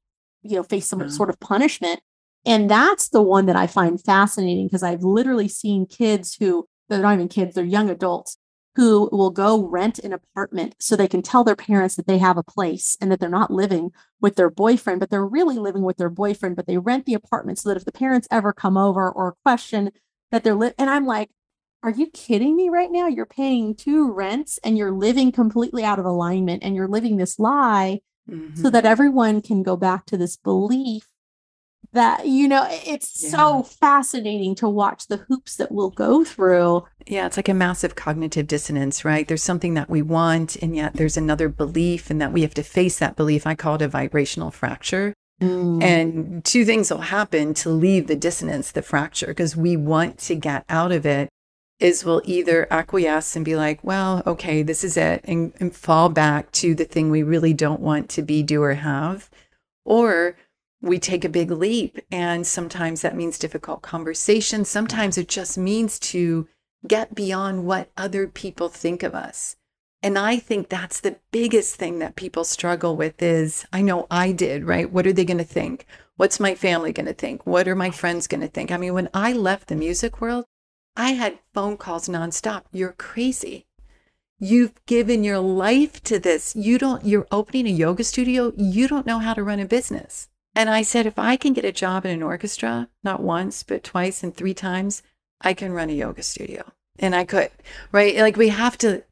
[0.44, 1.08] you know face some yeah.
[1.08, 2.02] sort of punishment
[2.46, 7.02] and that's the one that i find fascinating because i've literally seen kids who they're
[7.02, 8.38] not even kids they're young adults
[8.80, 12.38] who will go rent an apartment so they can tell their parents that they have
[12.38, 15.98] a place and that they're not living with their boyfriend, but they're really living with
[15.98, 19.12] their boyfriend, but they rent the apartment so that if the parents ever come over
[19.12, 19.92] or question
[20.32, 21.30] that they're li- and I'm like,
[21.84, 23.08] are you kidding me right now?
[23.08, 27.38] You're paying two rents and you're living completely out of alignment and you're living this
[27.38, 28.56] lie mm-hmm.
[28.56, 31.06] so that everyone can go back to this belief
[31.94, 33.30] that you know it's yeah.
[33.30, 37.96] so fascinating to watch the hoops that we'll go through yeah it's like a massive
[37.96, 42.32] cognitive dissonance right there's something that we want and yet there's another belief and that
[42.32, 45.82] we have to face that belief i call it a vibrational fracture mm.
[45.82, 50.36] and two things will happen to leave the dissonance the fracture because we want to
[50.36, 51.30] get out of it
[51.80, 56.10] is we'll either acquiesce and be like well okay this is it and, and fall
[56.10, 59.30] back to the thing we really don't want to be do or have
[59.86, 60.36] or
[60.82, 62.00] we take a big leap.
[62.12, 64.66] And sometimes that means difficult conversation.
[64.66, 66.48] Sometimes it just means to
[66.88, 69.58] get beyond what other people think of us.
[70.02, 74.32] And I think that's the biggest thing that people struggle with is I know I
[74.32, 74.90] did, right?
[74.90, 75.86] What are they going to think?
[76.16, 77.46] What's my family going to think?
[77.46, 78.72] What are my friends going to think?
[78.72, 80.46] I mean, when I left the music world,
[80.96, 82.64] I had phone calls nonstop.
[82.72, 83.68] You're crazy.
[84.38, 86.56] You've given your life to this.
[86.56, 88.54] You don't, you're opening a yoga studio.
[88.56, 90.30] You don't know how to run a business.
[90.60, 93.82] And I said, if I can get a job in an orchestra, not once, but
[93.82, 95.02] twice and three times,
[95.40, 96.74] I can run a yoga studio.
[97.00, 97.50] And I could,
[97.94, 98.18] right?
[98.18, 99.04] Like we have to,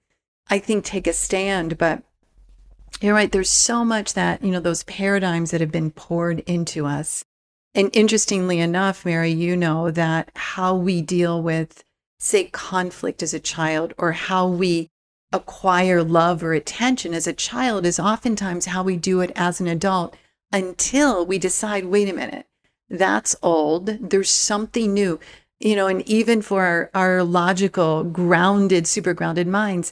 [0.50, 1.78] I think, take a stand.
[1.78, 2.04] But
[3.00, 3.32] you're right.
[3.32, 7.24] There's so much that, you know, those paradigms that have been poured into us.
[7.74, 11.82] And interestingly enough, Mary, you know that how we deal with,
[12.20, 14.90] say, conflict as a child or how we
[15.32, 19.68] acquire love or attention as a child is oftentimes how we do it as an
[19.68, 20.14] adult
[20.52, 22.46] until we decide, wait a minute,
[22.90, 24.10] that's old.
[24.10, 25.20] There's something new.
[25.60, 29.92] You know, and even for our, our logical, grounded, super grounded minds,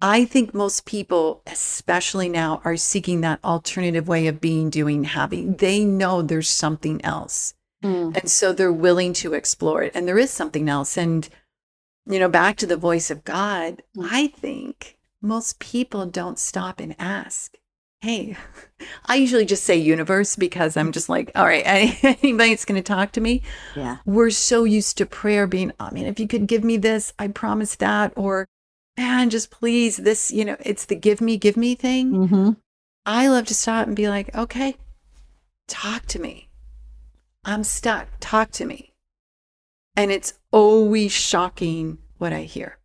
[0.00, 5.56] I think most people, especially now, are seeking that alternative way of being, doing, having.
[5.56, 7.54] They know there's something else.
[7.82, 8.16] Mm.
[8.16, 9.92] And so they're willing to explore it.
[9.94, 10.96] And there is something else.
[10.96, 11.28] And,
[12.06, 14.08] you know, back to the voice of God, mm.
[14.10, 17.56] I think most people don't stop and ask,
[18.00, 18.36] hey,
[19.06, 21.64] I usually just say universe because I'm just like, all right,
[22.04, 23.42] anybody that's going to talk to me.
[23.76, 23.98] Yeah.
[24.06, 27.28] We're so used to prayer being, I mean, if you could give me this, I
[27.28, 28.12] promise that.
[28.16, 28.46] Or,
[28.96, 32.12] man, just please, this, you know, it's the give me, give me thing.
[32.12, 32.50] Mm-hmm.
[33.04, 34.76] I love to stop and be like, okay,
[35.68, 36.48] talk to me.
[37.44, 38.08] I'm stuck.
[38.20, 38.94] Talk to me.
[39.96, 42.79] And it's always shocking what I hear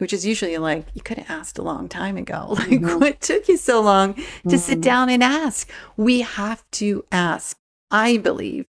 [0.00, 2.98] which is usually like you could have asked a long time ago like mm-hmm.
[2.98, 4.56] what took you so long to mm-hmm.
[4.56, 7.58] sit down and ask we have to ask
[7.90, 8.66] i believe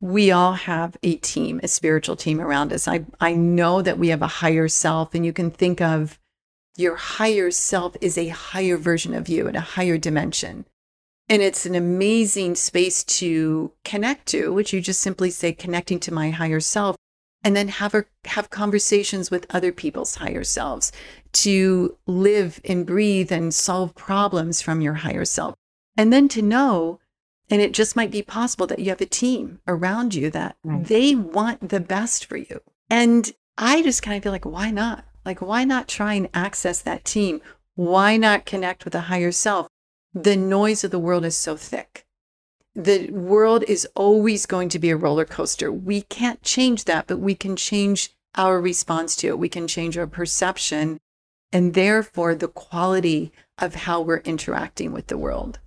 [0.00, 4.08] we all have a team a spiritual team around us i i know that we
[4.08, 6.18] have a higher self and you can think of
[6.76, 10.64] your higher self is a higher version of you in a higher dimension
[11.28, 16.12] and it's an amazing space to connect to which you just simply say connecting to
[16.12, 16.96] my higher self
[17.44, 20.92] and then have a, have conversations with other people's higher selves
[21.32, 25.54] to live and breathe and solve problems from your higher self.
[25.96, 27.00] And then to know
[27.50, 30.84] and it just might be possible that you have a team around you that right.
[30.86, 32.62] they want the best for you.
[32.88, 35.04] And i just kind of feel like why not?
[35.26, 37.42] Like why not try and access that team?
[37.74, 39.68] Why not connect with a higher self?
[40.14, 42.06] The noise of the world is so thick
[42.74, 45.70] the world is always going to be a roller coaster.
[45.70, 49.38] We can't change that, but we can change our response to it.
[49.38, 51.00] We can change our perception
[51.52, 55.58] and therefore the quality of how we're interacting with the world.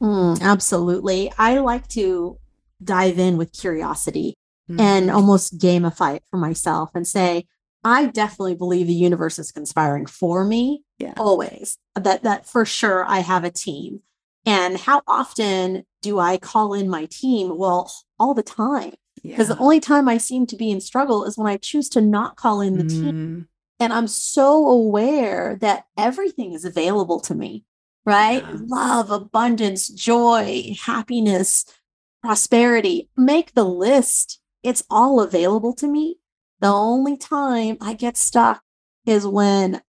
[0.00, 1.30] Mm, absolutely.
[1.38, 2.38] I like to
[2.82, 4.34] dive in with curiosity
[4.70, 4.80] mm-hmm.
[4.80, 7.46] and almost gamify it for myself and say,
[7.84, 11.14] I definitely believe the universe is conspiring for me yeah.
[11.16, 11.78] always.
[11.94, 14.00] That that for sure I have a team.
[14.46, 17.56] And how often do I call in my team?
[17.56, 18.92] Well, all the time.
[19.22, 19.54] Because yeah.
[19.54, 22.36] the only time I seem to be in struggle is when I choose to not
[22.36, 22.90] call in the mm.
[22.90, 23.48] team.
[23.80, 27.64] And I'm so aware that everything is available to me,
[28.04, 28.42] right?
[28.42, 28.56] Yeah.
[28.66, 31.64] Love, abundance, joy, happiness,
[32.22, 33.08] prosperity.
[33.16, 34.40] Make the list.
[34.62, 36.18] It's all available to me.
[36.60, 38.62] The only time I get stuck
[39.06, 39.80] is when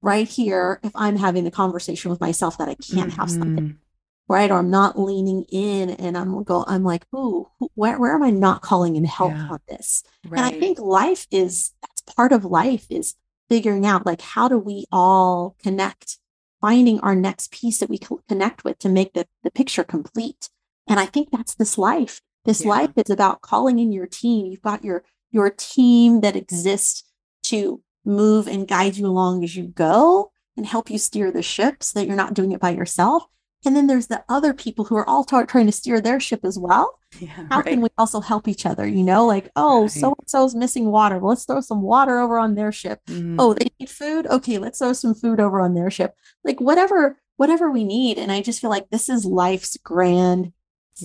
[0.00, 3.20] right here, if I'm having the conversation with myself that I can't mm-hmm.
[3.20, 3.85] have something mm-hmm
[4.28, 4.50] right?
[4.50, 8.30] Or I'm not leaning in and I'm go, I'm like, oh, where, where am I
[8.30, 9.48] not calling in help yeah.
[9.50, 10.02] on this?
[10.26, 10.38] Right.
[10.38, 13.14] And I think life is that's part of life is
[13.48, 16.18] figuring out like how do we all connect,
[16.60, 20.48] finding our next piece that we connect with to make the, the picture complete.
[20.88, 22.20] And I think that's this life.
[22.44, 22.70] This yeah.
[22.70, 24.46] life is about calling in your team.
[24.46, 27.04] You've got your your team that exists
[27.44, 31.82] to move and guide you along as you go and help you steer the ship
[31.82, 33.24] so that you're not doing it by yourself.
[33.66, 36.44] And then there's the other people who are all t- trying to steer their ship
[36.44, 36.98] as well.
[37.18, 37.66] Yeah, How right.
[37.66, 38.86] can we also help each other?
[38.86, 41.18] You know, like, oh, so and so's missing water.
[41.20, 43.00] Let's throw some water over on their ship.
[43.08, 43.36] Mm.
[43.38, 44.26] Oh, they need food.
[44.26, 46.14] Okay, let's throw some food over on their ship.
[46.44, 48.18] Like whatever, whatever we need.
[48.18, 50.52] And I just feel like this is life's grand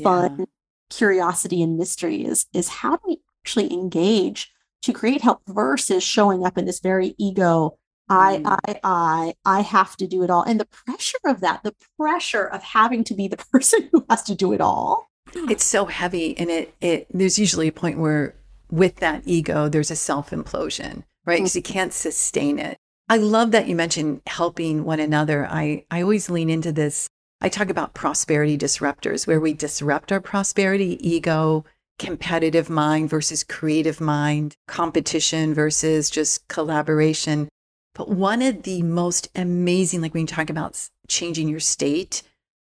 [0.03, 0.45] fun yeah.
[0.89, 6.45] curiosity and mystery is is how do we actually engage to create help versus showing
[6.45, 7.77] up in this very ego
[8.11, 8.59] I, mm.
[8.67, 10.43] I, I, I have to do it all.
[10.43, 14.21] And the pressure of that, the pressure of having to be the person who has
[14.23, 15.09] to do it all.
[15.33, 16.37] It's so heavy.
[16.37, 18.35] And it, it, there's usually a point where
[18.69, 21.37] with that ego, there's a self implosion, right?
[21.37, 21.57] Because mm-hmm.
[21.59, 22.77] you can't sustain it.
[23.07, 25.47] I love that you mentioned helping one another.
[25.49, 27.07] I, I always lean into this.
[27.39, 31.65] I talk about prosperity disruptors, where we disrupt our prosperity, ego,
[31.97, 37.47] competitive mind versus creative mind, competition versus just collaboration.
[37.93, 42.23] But one of the most amazing, like when you talk about changing your state,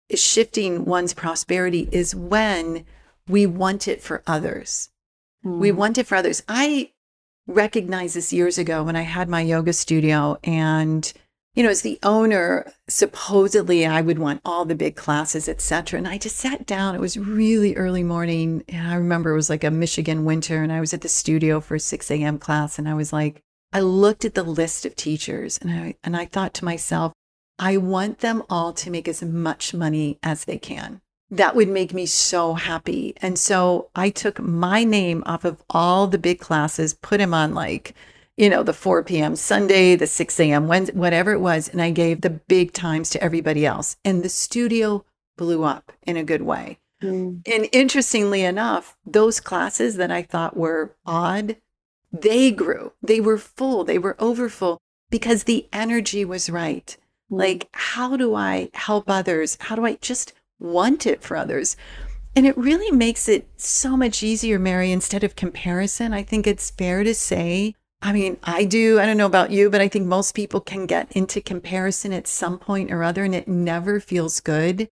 [0.09, 2.85] is shifting one's prosperity is when
[3.27, 4.89] we want it for others.
[5.43, 5.59] Mm.
[5.59, 6.43] We want it for others.
[6.47, 6.91] I
[7.47, 11.11] recognized this years ago when I had my yoga studio and
[11.55, 15.97] you know, as the owner, supposedly I would want all the big classes, etc.
[15.97, 16.95] And I just sat down.
[16.95, 18.63] It was really early morning.
[18.67, 21.61] And I remember it was like a Michigan winter, and I was at the studio
[21.61, 22.39] for a 6 a.m.
[22.39, 22.77] class.
[22.77, 23.41] And I was like,
[23.75, 27.11] I looked at the list of teachers and I, and I thought to myself,
[27.59, 31.01] I want them all to make as much money as they can.
[31.29, 33.15] That would make me so happy.
[33.21, 37.53] And so I took my name off of all the big classes, put them on
[37.53, 37.93] like,
[38.37, 39.35] you know, the 4 p.m.
[39.35, 40.69] Sunday, the 6 a.m.
[40.69, 41.67] Wednesday, whatever it was.
[41.67, 43.97] And I gave the big times to everybody else.
[44.05, 45.03] And the studio
[45.35, 46.79] blew up in a good way.
[47.03, 47.41] Mm.
[47.45, 51.57] And interestingly enough, those classes that I thought were odd
[52.21, 52.93] they grew.
[53.01, 56.97] They were full, they were overfull because the energy was right.
[57.31, 57.37] Mm.
[57.37, 59.57] Like, how do I help others?
[59.59, 61.75] How do I just want it for others?
[62.35, 66.13] And it really makes it so much easier, Mary, instead of comparison.
[66.13, 69.69] I think it's fair to say, I mean, I do, I don't know about you,
[69.69, 73.33] but I think most people can get into comparison at some point or other, and
[73.33, 74.89] it never feels good.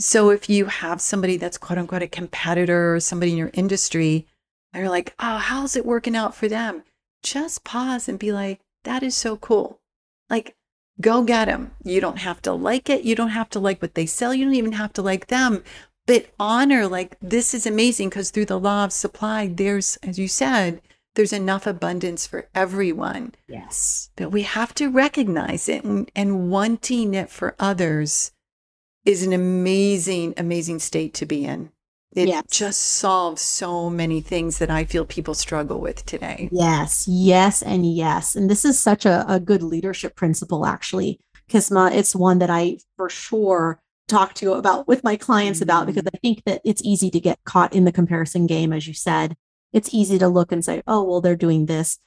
[0.00, 4.26] So if you have somebody that's quote unquote a competitor or somebody in your industry,
[4.74, 6.84] you're like, oh, how's it working out for them?
[7.22, 9.80] Just pause and be like, that is so cool.
[10.28, 10.56] Like,
[11.00, 11.72] go get them.
[11.82, 13.04] You don't have to like it.
[13.04, 14.34] You don't have to like what they sell.
[14.34, 15.62] You don't even have to like them.
[16.06, 20.28] But honor, like, this is amazing because through the law of supply, there's, as you
[20.28, 20.82] said,
[21.14, 23.34] there's enough abundance for everyone.
[23.48, 24.10] Yes.
[24.16, 28.32] But we have to recognize it and, and wanting it for others
[29.04, 31.70] is an amazing, amazing state to be in.
[32.14, 32.44] It Yes.
[32.50, 36.48] just solves so many things that I feel people struggle with today.
[36.52, 38.36] Yes, yes, and yes.
[38.36, 41.90] And this is such a, a good leadership principle, actually, Kisma.
[41.92, 45.94] It's one that I for sure talk to about with my clients about mm-hmm.
[45.94, 48.94] because I think that it's easy to get caught in the comparison game, as you
[48.94, 49.34] said.
[49.72, 51.98] It's easy to look and say, oh, well, they're doing this.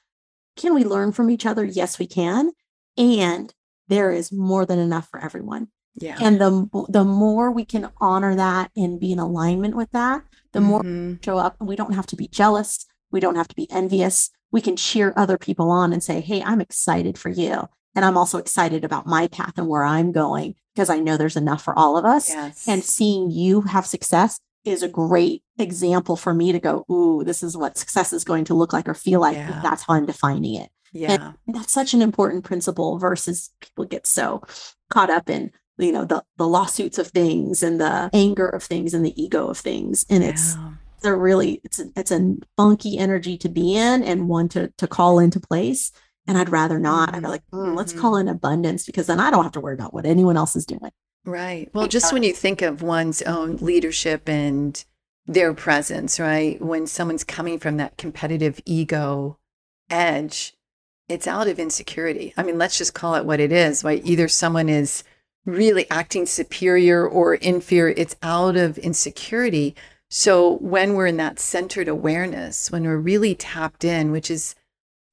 [0.56, 1.65] Can we learn from each other?
[1.65, 2.52] Yes, we can.
[2.98, 3.54] And
[3.89, 5.67] there is more than enough for everyone.
[6.00, 6.18] Yeah.
[6.22, 10.62] And the the more we can honor that and be in alignment with that, the
[10.62, 11.24] more Mhm.
[11.24, 14.30] show up and we don't have to be jealous we don't have to be envious
[14.52, 18.18] we can cheer other people on and say hey i'm excited for you and i'm
[18.18, 21.78] also excited about my path and where i'm going because i know there's enough for
[21.78, 22.68] all of us Yes.
[22.68, 27.42] and seeing you have success is a great example for me to go ooh this
[27.44, 29.60] is what success is going to look like or feel like Yeah.
[29.64, 31.34] that's how i'm defining it yeah.
[31.46, 34.42] and that's such an important principle versus people get so
[34.90, 38.94] caught up in you know the the lawsuits of things and the anger of things
[38.94, 40.72] and the ego of things and it's Yeah.
[40.96, 44.70] it's a really it's a, it's a funky energy to be in and one to
[44.78, 45.92] to call into place
[46.28, 47.30] and i'd rather not i'd be Mhm.
[47.32, 48.00] like "Mm, let's Mhm.
[48.00, 50.66] call in abundance because then i don't have to worry about what anyone else is
[50.66, 50.92] doing
[51.26, 51.70] Right.
[51.74, 54.82] Well, just when you think of one's own leadership and
[55.26, 56.62] their presence, right?
[56.62, 59.38] When someone's coming from that competitive ego
[59.90, 60.56] edge,
[61.10, 62.34] it's out of insecurity.
[62.38, 64.02] I mean, let's just call it what it is, right?
[64.06, 65.04] Either someone is
[65.48, 69.76] really acting superior or inferior, it's out of insecurity.
[70.10, 74.54] So when we're in that centered awareness, when we're really tapped in, which is,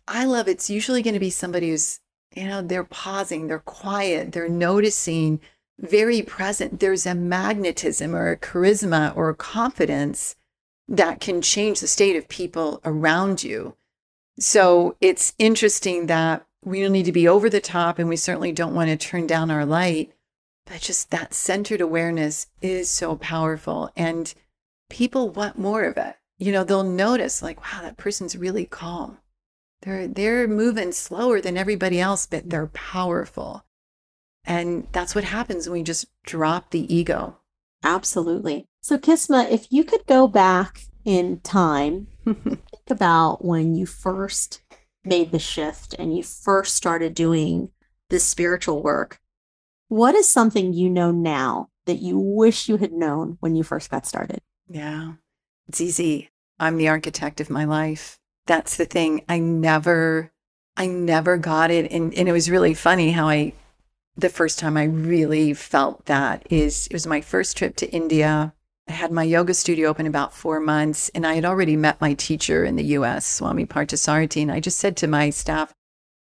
[0.07, 2.01] I love it's usually going to be somebody who's,
[2.35, 5.41] you know, they're pausing, they're quiet, they're noticing
[5.79, 6.81] very present.
[6.81, 10.37] There's a magnetism or a charisma or a confidence
[10.89, 13.77] that can change the state of people around you.
[14.39, 18.53] So it's interesting that we don't need to be over the top and we certainly
[18.53, 20.13] don't want to turn down our light,
[20.67, 24.35] but just that centered awareness is so powerful and
[24.91, 26.17] people want more of it.
[26.39, 29.19] You know, they'll notice like, wow, that person's really calm.
[29.83, 33.65] They're they're moving slower than everybody else, but they're powerful.
[34.45, 37.39] And that's what happens when we just drop the ego.
[37.83, 44.63] absolutely so kisma if you could go back in time think about when you first
[45.05, 47.71] made the shift and you first started doing
[48.11, 49.21] this spiritual work
[49.89, 53.91] what is something you know now that you wish you had known when you first
[53.91, 55.15] got started Yeah.
[55.69, 56.31] It's easy.
[56.59, 58.19] I'm the architect of my life.
[58.47, 59.25] That's the thing.
[59.29, 60.33] I never,
[60.77, 61.91] I never got it.
[61.91, 63.55] And, and it was really funny how I,
[64.17, 68.55] the first time I really felt that is, it was my first trip to India.
[68.87, 72.15] I had my yoga studio open about four months and I had already met my
[72.15, 74.43] teacher in the US, Swami Parthasarathy.
[74.43, 75.73] And I just said to my staff,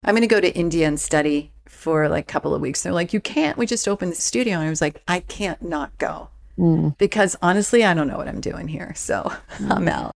[0.02, 2.82] I'm going to go to India and study for like a couple of weeks.
[2.82, 3.58] They're like, you can't.
[3.58, 4.54] We just opened the studio.
[4.58, 6.96] And I was like, I can't not go mm.
[6.98, 8.92] because honestly, I don't know what I'm doing here.
[8.94, 10.12] So I'm out.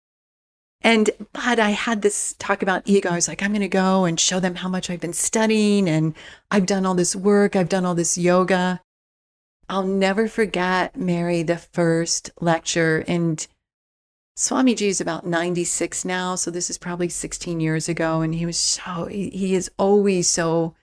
[0.83, 3.09] And, but I had this talk about ego.
[3.09, 5.89] I was like, I'm going to go and show them how much I've been studying
[5.89, 6.15] and
[6.51, 8.81] I've done all this work, I've done all this yoga.
[9.69, 13.05] I'll never forget, Mary, the first lecture.
[13.09, 13.45] And
[14.39, 16.37] Swamiji is about 96 now.
[16.37, 18.21] So this is probably 16 years ago.
[18.21, 20.77] And he was so, he, he is always so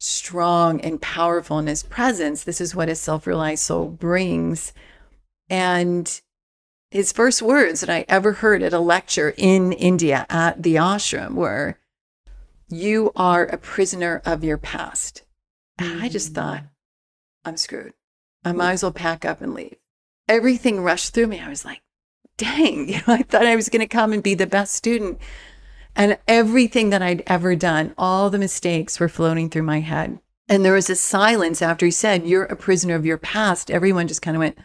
[0.00, 2.42] strong and powerful in his presence.
[2.42, 4.72] This is what his self realized soul brings.
[5.48, 6.20] And
[6.90, 11.34] his first words that I ever heard at a lecture in India at the ashram
[11.34, 11.78] were,
[12.68, 15.22] You are a prisoner of your past.
[15.78, 16.34] And I just mm.
[16.34, 16.64] thought,
[17.44, 17.94] I'm screwed.
[18.44, 19.76] I might as well pack up and leave.
[20.28, 21.40] Everything rushed through me.
[21.40, 21.82] I was like,
[22.36, 25.18] dang, you know, I thought I was going to come and be the best student.
[25.96, 30.18] And everything that I'd ever done, all the mistakes were floating through my head.
[30.48, 33.70] And there was a silence after he said, You're a prisoner of your past.
[33.70, 34.58] Everyone just kind of went,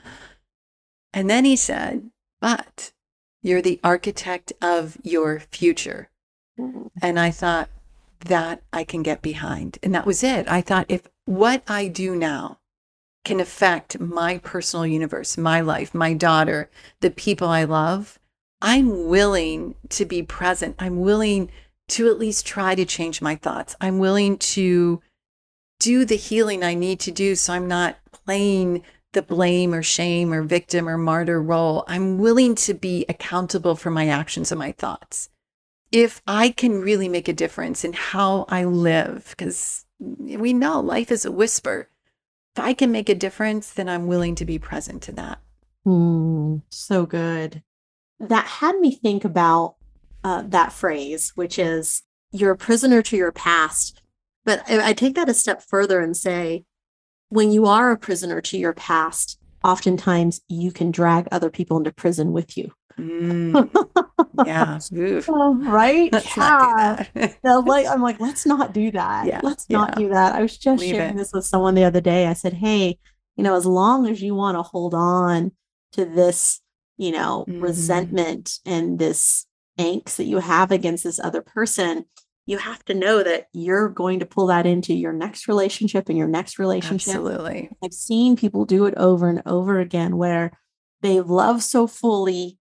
[1.13, 2.09] and then he said,
[2.41, 2.91] But
[3.41, 6.09] you're the architect of your future.
[7.01, 7.69] And I thought,
[8.25, 9.79] that I can get behind.
[9.81, 10.47] And that was it.
[10.49, 12.59] I thought, if what I do now
[13.23, 16.69] can affect my personal universe, my life, my daughter,
[17.01, 18.19] the people I love,
[18.61, 20.75] I'm willing to be present.
[20.79, 21.51] I'm willing
[21.89, 23.75] to at least try to change my thoughts.
[23.79, 25.01] I'm willing to
[25.79, 28.83] do the healing I need to do so I'm not playing
[29.13, 31.83] the blame or shame or victim or martyr role.
[31.87, 35.29] I'm willing to be accountable for my actions and my thoughts.
[35.91, 41.11] If I can really make a difference in how I live, because we know life
[41.11, 41.89] is a whisper.
[42.55, 45.39] If I can make a difference, then I'm willing to be present to that.
[45.85, 47.63] Mm, so good.
[48.19, 49.75] That had me think about
[50.23, 54.01] uh, that phrase, which is you're a prisoner to your past.
[54.43, 56.65] But I, I take that a step further and say,
[57.29, 61.91] when you are a prisoner to your past, oftentimes you can drag other people into
[61.91, 62.71] prison with you.
[62.99, 63.69] Mm,
[64.45, 64.79] yeah.
[65.69, 66.11] right?
[66.13, 67.05] Let's yeah.
[67.43, 69.25] like I'm like, let's not do that.
[69.25, 69.41] Yeah.
[69.43, 69.95] Let's not yeah.
[69.95, 70.35] do that.
[70.35, 71.17] I was just Leave sharing it.
[71.17, 72.27] this with someone the other day.
[72.27, 72.97] I said, hey,
[73.35, 75.51] you know, as long as you want to hold on
[75.93, 76.61] to this,
[76.97, 77.61] you know, mm-hmm.
[77.61, 79.45] resentment and this
[79.79, 82.05] angst that you have against this other person,
[82.45, 86.17] you have to know that you're going to pull that into your next relationship and
[86.17, 87.15] your next relationship.
[87.15, 87.69] Absolutely.
[87.83, 90.51] I've seen people do it over and over again where
[91.01, 92.59] they love so fully,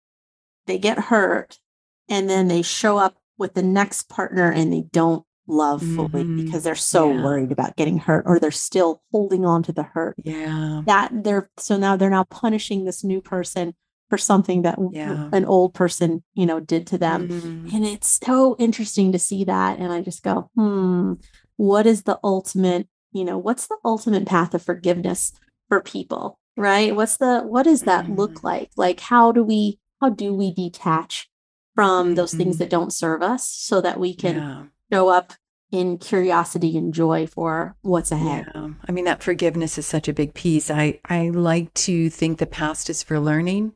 [0.67, 1.59] they get hurt,
[2.07, 6.45] and then they show up with the next partner and they don't love fully mm-hmm.
[6.45, 7.23] because they're so yeah.
[7.23, 10.15] worried about getting hurt or they're still holding on to the hurt.
[10.23, 10.83] Yeah.
[10.85, 13.73] That they're so now they're now punishing this new person
[14.11, 15.29] for something that yeah.
[15.31, 17.29] an old person, you know, did to them.
[17.29, 17.73] Mm.
[17.73, 19.79] And it's so interesting to see that.
[19.79, 21.13] And I just go, hmm,
[21.55, 25.31] what is the ultimate, you know, what's the ultimate path of forgiveness
[25.69, 26.37] for people?
[26.57, 26.93] Right.
[26.93, 28.17] What's the what does that mm.
[28.17, 28.71] look like?
[28.75, 31.29] Like how do we how do we detach
[31.73, 32.63] from those things mm-hmm.
[32.63, 34.63] that don't serve us so that we can yeah.
[34.91, 35.31] show up
[35.71, 38.51] in curiosity and joy for what's ahead.
[38.53, 38.71] Yeah.
[38.89, 40.69] I mean that forgiveness is such a big piece.
[40.69, 43.71] I I like to think the past is for learning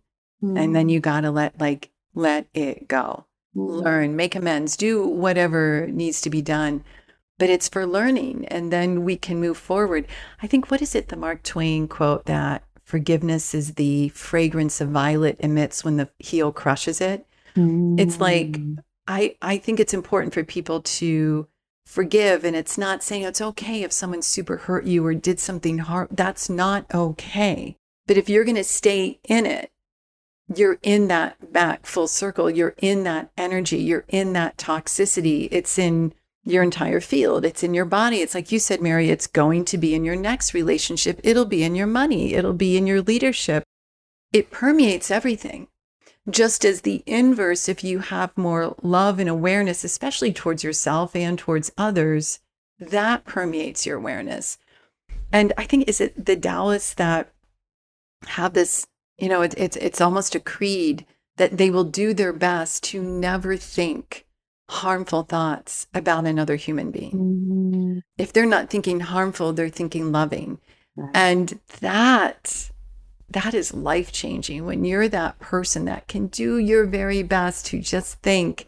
[0.46, 0.60] Mm.
[0.60, 0.91] And then mm.
[0.91, 3.26] you got to let like let it go.
[3.56, 3.84] Mm.
[3.84, 6.84] Learn, make amends, do whatever needs to be done.
[7.38, 10.08] But it's for learning and then we can move forward.
[10.41, 14.86] I think what is it the Mark Twain quote that forgiveness is the fragrance a
[14.86, 17.26] violet emits when the heel crushes it.
[17.58, 18.00] Mm.
[18.00, 18.78] It's like mm.
[19.08, 21.48] I I think it's important for people to
[21.86, 25.78] forgive and it's not saying it's okay if someone super hurt you or did something
[25.78, 27.78] hard that's not okay
[28.08, 29.70] but if you're going to stay in it
[30.54, 32.50] you're in that back full circle.
[32.50, 33.78] You're in that energy.
[33.78, 35.48] You're in that toxicity.
[35.52, 37.43] It's in your entire field.
[37.43, 38.18] It's in your body.
[38.18, 41.20] It's like you said, Mary, it's going to be in your next relationship.
[41.24, 42.36] It'll be in your money.
[42.36, 43.64] It'll be in your leadership.
[44.32, 45.68] It permeates everything.
[46.30, 51.38] Just as the inverse, if you have more love and awareness, especially towards yourself and
[51.38, 52.39] towards others,
[52.80, 54.58] that permeates your awareness.
[55.32, 57.32] And I think, is it the Taoists that
[58.28, 58.88] have this
[59.18, 61.05] you know, it, it's it's almost a creed
[61.38, 64.26] that they will do their best to never think
[64.70, 67.11] harmful thoughts about another human being.
[67.11, 67.99] Mm-hmm.
[68.18, 70.59] If they're not thinking harmful, they're thinking loving.
[70.95, 71.11] Right.
[71.13, 72.72] And that
[73.30, 77.80] that is life changing when you're that person that can do your very best to
[77.80, 78.68] just think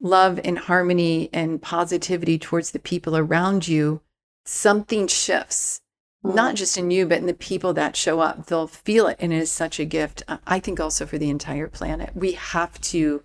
[0.00, 4.00] love and harmony and positivity towards the people around you,
[4.44, 5.80] something shifts
[6.24, 8.46] not just in you, but in the people that show up.
[8.46, 9.16] They'll feel it.
[9.20, 10.22] And it is such a gift.
[10.46, 12.10] I think also for the entire planet.
[12.14, 13.22] We have to,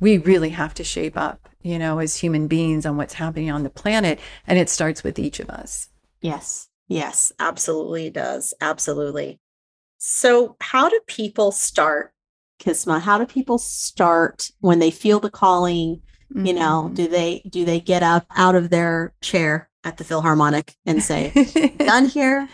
[0.00, 3.62] we really have to shape up, you know, as human beings on what's happening on
[3.62, 4.18] the planet.
[4.46, 5.88] And it starts with each of us.
[6.20, 6.68] Yes.
[6.88, 8.52] Yes, absolutely does.
[8.60, 9.38] Absolutely.
[9.98, 12.12] So, how do people start,
[12.58, 12.98] Kisma?
[12.98, 16.02] How do people start when they feel the calling?
[16.34, 16.46] Mm-hmm.
[16.46, 16.94] You know, mm-hmm.
[16.94, 21.32] do they do they get up out of their chair at the Philharmonic and say,
[21.78, 22.48] "Done here,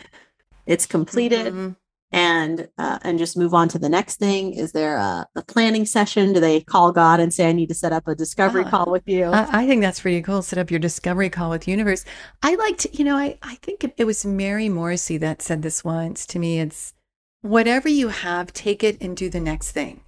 [0.66, 1.70] it's completed," mm-hmm.
[2.12, 4.52] and uh, and just move on to the next thing?
[4.52, 6.32] Is there a, a, planning session?
[6.32, 8.90] Do they call God and say, "I need to set up a discovery uh, call
[8.90, 9.24] with you"?
[9.24, 10.42] I, I, think that's pretty cool.
[10.42, 12.04] Set up your discovery call with Universe.
[12.42, 15.62] I like to, you know, I I think it, it was Mary Morrissey that said
[15.62, 16.60] this once to me.
[16.60, 16.94] It's
[17.42, 20.00] whatever you have, take it and do the next thing.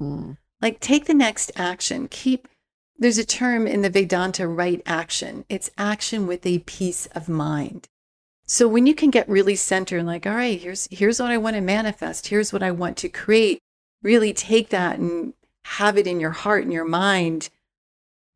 [0.00, 0.36] Mm.
[0.60, 2.08] Like take the next action.
[2.08, 2.48] Keep
[2.98, 5.44] there's a term in the Vedanta, right action.
[5.48, 7.88] It's action with a peace of mind.
[8.46, 11.38] So when you can get really centered, and like, all right, here's here's what I
[11.38, 13.58] want to manifest, here's what I want to create,
[14.02, 15.34] really take that and
[15.64, 17.50] have it in your heart and your mind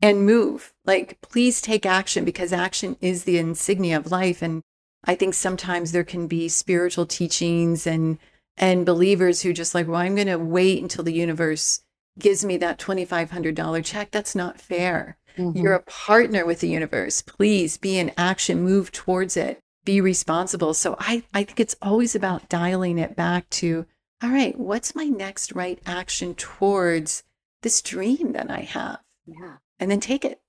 [0.02, 0.72] and move.
[0.84, 4.42] Like, please take action because action is the insignia of life.
[4.42, 4.62] And
[5.04, 8.18] I think sometimes there can be spiritual teachings and
[8.56, 11.82] and believers who just like, well, I'm gonna wait until the universe
[12.20, 14.10] gives me that $2,500 check.
[14.10, 15.16] That's not fair.
[15.36, 15.58] Mm-hmm.
[15.58, 17.22] You're a partner with the universe.
[17.22, 19.60] Please be in action, move towards it.
[19.84, 20.74] be responsible.
[20.74, 23.86] So I, I think it's always about dialing it back to,
[24.22, 27.22] all right, what's my next right action towards
[27.62, 28.98] this dream that I have?
[29.26, 29.56] Yeah.
[29.78, 30.40] And then take it.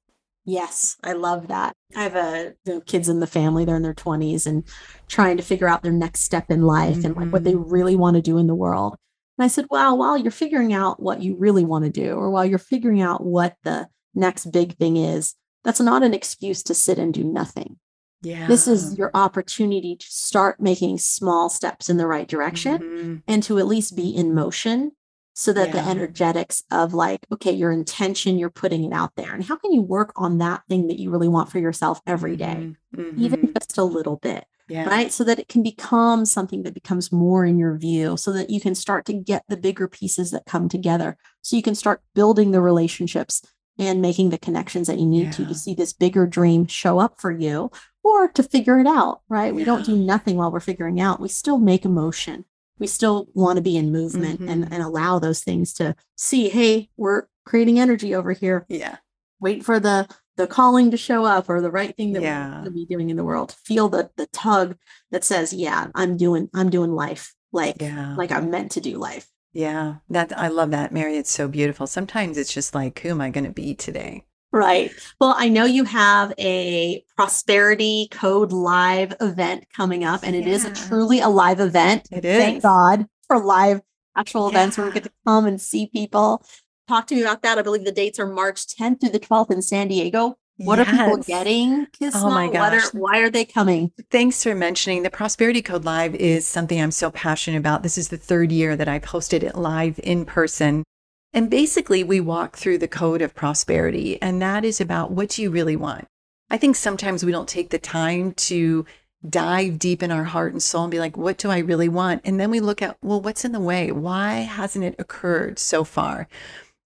[0.44, 1.74] Yes, I love that.
[1.96, 4.64] I have a you know, kids in the family, they're in their 20s and
[5.08, 7.06] trying to figure out their next step in life mm-hmm.
[7.06, 7.70] and like what they mm-hmm.
[7.70, 8.98] really want to do in the world.
[9.42, 12.30] And I said, well, while you're figuring out what you really want to do, or
[12.30, 15.34] while you're figuring out what the next big thing is,
[15.64, 17.80] that's not an excuse to sit and do nothing.
[18.22, 18.46] Yeah.
[18.46, 23.16] This is your opportunity to start making small steps in the right direction mm-hmm.
[23.28, 24.92] and to at least be in motion
[25.34, 25.82] so that yeah.
[25.82, 29.34] the energetics of like, okay, your intention, you're putting it out there.
[29.34, 32.36] And how can you work on that thing that you really want for yourself every
[32.36, 33.20] day, mm-hmm.
[33.20, 33.54] even mm-hmm.
[33.58, 34.46] just a little bit?
[34.72, 34.88] Yeah.
[34.88, 35.12] Right.
[35.12, 38.62] So that it can become something that becomes more in your view, so that you
[38.62, 41.18] can start to get the bigger pieces that come together.
[41.42, 43.42] So you can start building the relationships
[43.78, 45.32] and making the connections that you need yeah.
[45.32, 47.72] to to see this bigger dream show up for you
[48.04, 49.48] or to figure it out, right?
[49.48, 49.52] Yeah.
[49.52, 51.20] We don't do nothing while we're figuring out.
[51.20, 52.46] We still make emotion.
[52.80, 54.50] We still want to be in movement mm-hmm.
[54.50, 58.66] and, and allow those things to see, hey, we're creating energy over here.
[58.70, 58.98] Yeah.
[59.40, 60.08] Wait for the
[60.38, 62.46] the calling to show up or the right thing that yeah.
[62.46, 63.56] we're going to be doing in the world.
[63.66, 64.78] Feel the the tug
[65.12, 68.16] that says, yeah, I'm doing I'm doing life like yeah.
[68.16, 69.28] like I'm meant to do life.
[69.54, 69.96] Yeah.
[70.10, 71.18] That I love that, Mary.
[71.18, 71.88] It's so beautiful.
[71.88, 74.26] Sometimes it's just like, who am I going to be today?
[74.54, 74.92] Right.
[75.20, 80.54] Well, I know you have a prosperity code live event coming up, and it yeah.
[80.54, 82.08] is a truly a live event.
[82.12, 82.38] It is.
[82.38, 83.82] Thank God for live
[84.16, 84.58] actual yeah.
[84.58, 86.44] events where we get to come and see people.
[86.92, 87.58] Talk to me about that.
[87.58, 90.38] I believe the dates are March 10th through the 12th in San Diego.
[90.58, 90.90] What yes.
[90.90, 91.88] are people getting?
[92.14, 92.94] Oh my gosh.
[92.94, 93.94] Are, why are they coming?
[94.10, 97.84] Thanks for mentioning the Prosperity Code Live is something I'm so passionate about.
[97.84, 100.84] This is the third year that I've hosted it live in person.
[101.32, 105.50] And basically, we walk through the code of prosperity, and that is about what you
[105.50, 106.08] really want?
[106.50, 108.86] I think sometimes we don't take the time to
[109.30, 112.24] dive deep in our heart and soul and be like, what do I really want?
[112.26, 113.94] And then we look at, well, what's in the way?
[113.94, 116.28] Why hasn't it occurred so far?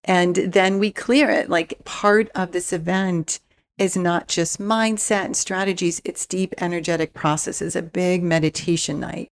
[0.06, 1.50] And then we clear it.
[1.50, 3.40] Like part of this event
[3.78, 9.28] is not just mindset and strategies, it's deep energetic processes, a big meditation night.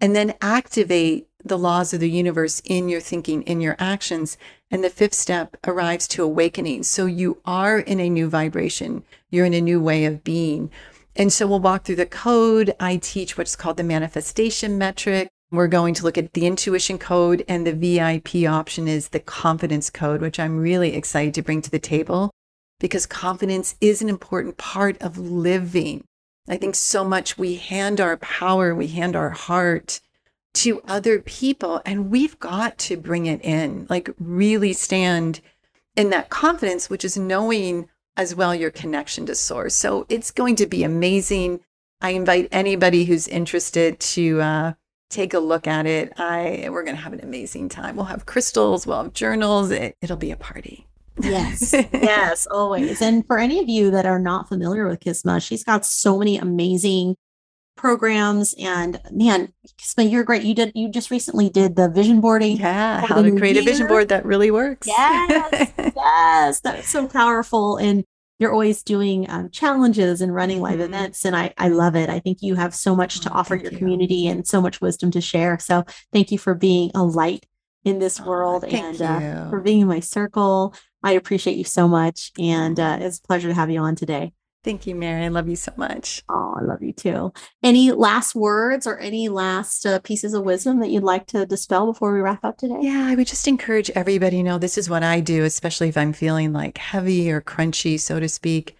[0.00, 4.36] And then activate the laws of the universe in your thinking, in your actions.
[4.70, 6.84] And the fifth step arrives to awakening.
[6.84, 10.70] So you are in a new vibration, you're in a new way of being.
[11.16, 12.74] And so we'll walk through the code.
[12.80, 15.28] I teach what's called the manifestation metric.
[15.52, 19.90] We're going to look at the intuition code, and the VIP option is the confidence
[19.90, 22.30] code, which I'm really excited to bring to the table
[22.80, 26.04] because confidence is an important part of living.
[26.48, 30.00] I think so much we hand our power, we hand our heart
[30.54, 31.82] to other people.
[31.84, 35.42] And we've got to bring it in, like really stand
[35.94, 39.76] in that confidence, which is knowing as well your connection to source.
[39.76, 41.60] So it's going to be amazing.
[42.00, 44.72] I invite anybody who's interested to uh,
[45.12, 46.12] take a look at it.
[46.16, 47.96] I we're going to have an amazing time.
[47.96, 49.70] We'll have crystals, we'll have journals.
[49.70, 50.86] It, it'll be a party.
[51.20, 53.02] yes, yes, always.
[53.02, 56.38] And for any of you that are not familiar with Kisma, she's got so many
[56.38, 57.16] amazing
[57.76, 62.58] programs and man Kisma, you're great you did you just recently did the vision boarding
[62.58, 63.62] yeah how to create year.
[63.62, 68.04] a vision board that really works yes yes that's so powerful and
[68.42, 70.94] you're always doing um, challenges and running live mm-hmm.
[70.94, 72.10] events and I, I love it.
[72.10, 73.78] I think you have so much to oh, offer your you.
[73.78, 75.60] community and so much wisdom to share.
[75.60, 77.46] So thank you for being a light
[77.84, 80.74] in this oh, world and uh, for being in my circle.
[81.04, 84.32] I appreciate you so much and uh, it's a pleasure to have you on today
[84.64, 85.24] Thank you, Mary.
[85.24, 86.22] I love you so much.
[86.28, 87.32] Oh, I love you too.
[87.64, 91.86] Any last words or any last uh, pieces of wisdom that you'd like to dispel
[91.86, 92.78] before we wrap up today?
[92.80, 95.96] Yeah, I would just encourage everybody, you know, this is what I do, especially if
[95.96, 98.76] I'm feeling like heavy or crunchy, so to speak.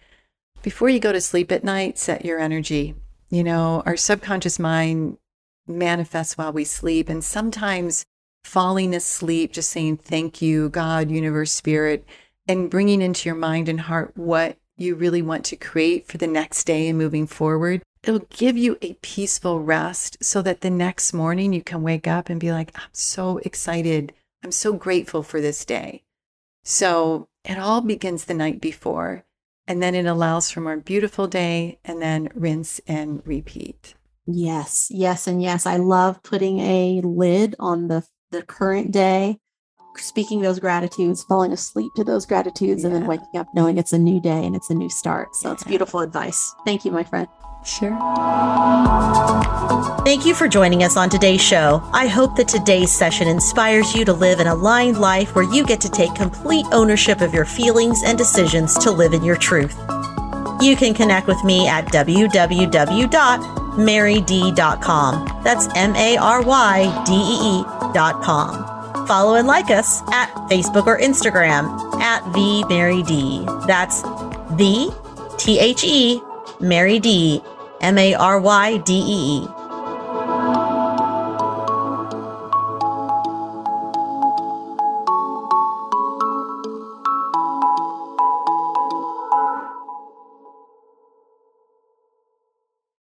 [0.62, 2.95] Before you go to sleep at night, set your energy.
[3.30, 5.18] You know, our subconscious mind
[5.66, 7.09] manifests while we sleep.
[7.09, 8.05] And sometimes
[8.45, 12.05] falling asleep, just saying thank you, God, universe, spirit,
[12.47, 16.26] and bringing into your mind and heart what you really want to create for the
[16.26, 21.12] next day and moving forward, it'll give you a peaceful rest so that the next
[21.12, 24.12] morning you can wake up and be like, I'm so excited.
[24.42, 26.02] I'm so grateful for this day.
[26.64, 29.24] So it all begins the night before,
[29.66, 33.94] and then it allows for more beautiful day and then rinse and repeat.
[34.26, 35.66] Yes, yes, and yes.
[35.66, 39.38] I love putting a lid on the the current day
[39.99, 42.88] speaking those gratitudes, falling asleep to those gratitudes, yeah.
[42.88, 45.34] and then waking up knowing it's a new day and it's a new start.
[45.36, 45.55] So yeah.
[45.55, 46.55] it's beautiful advice.
[46.64, 47.28] Thank you, my friend.
[47.64, 47.97] Sure.
[50.05, 51.80] Thank you for joining us on today's show.
[51.93, 55.80] I hope that today's session inspires you to live an aligned life where you get
[55.82, 59.78] to take complete ownership of your feelings and decisions to live in your truth.
[60.61, 65.40] You can connect with me at www marydee.com.
[65.43, 68.82] That's M A R Y D E E.com.
[69.12, 71.68] Follow and like us at Facebook or Instagram
[72.00, 73.44] at the Mary Dee.
[73.66, 74.00] That's
[74.56, 74.88] the
[75.36, 76.18] T H E
[76.60, 77.42] Mary Dee
[77.82, 79.61] M A R Y D E E.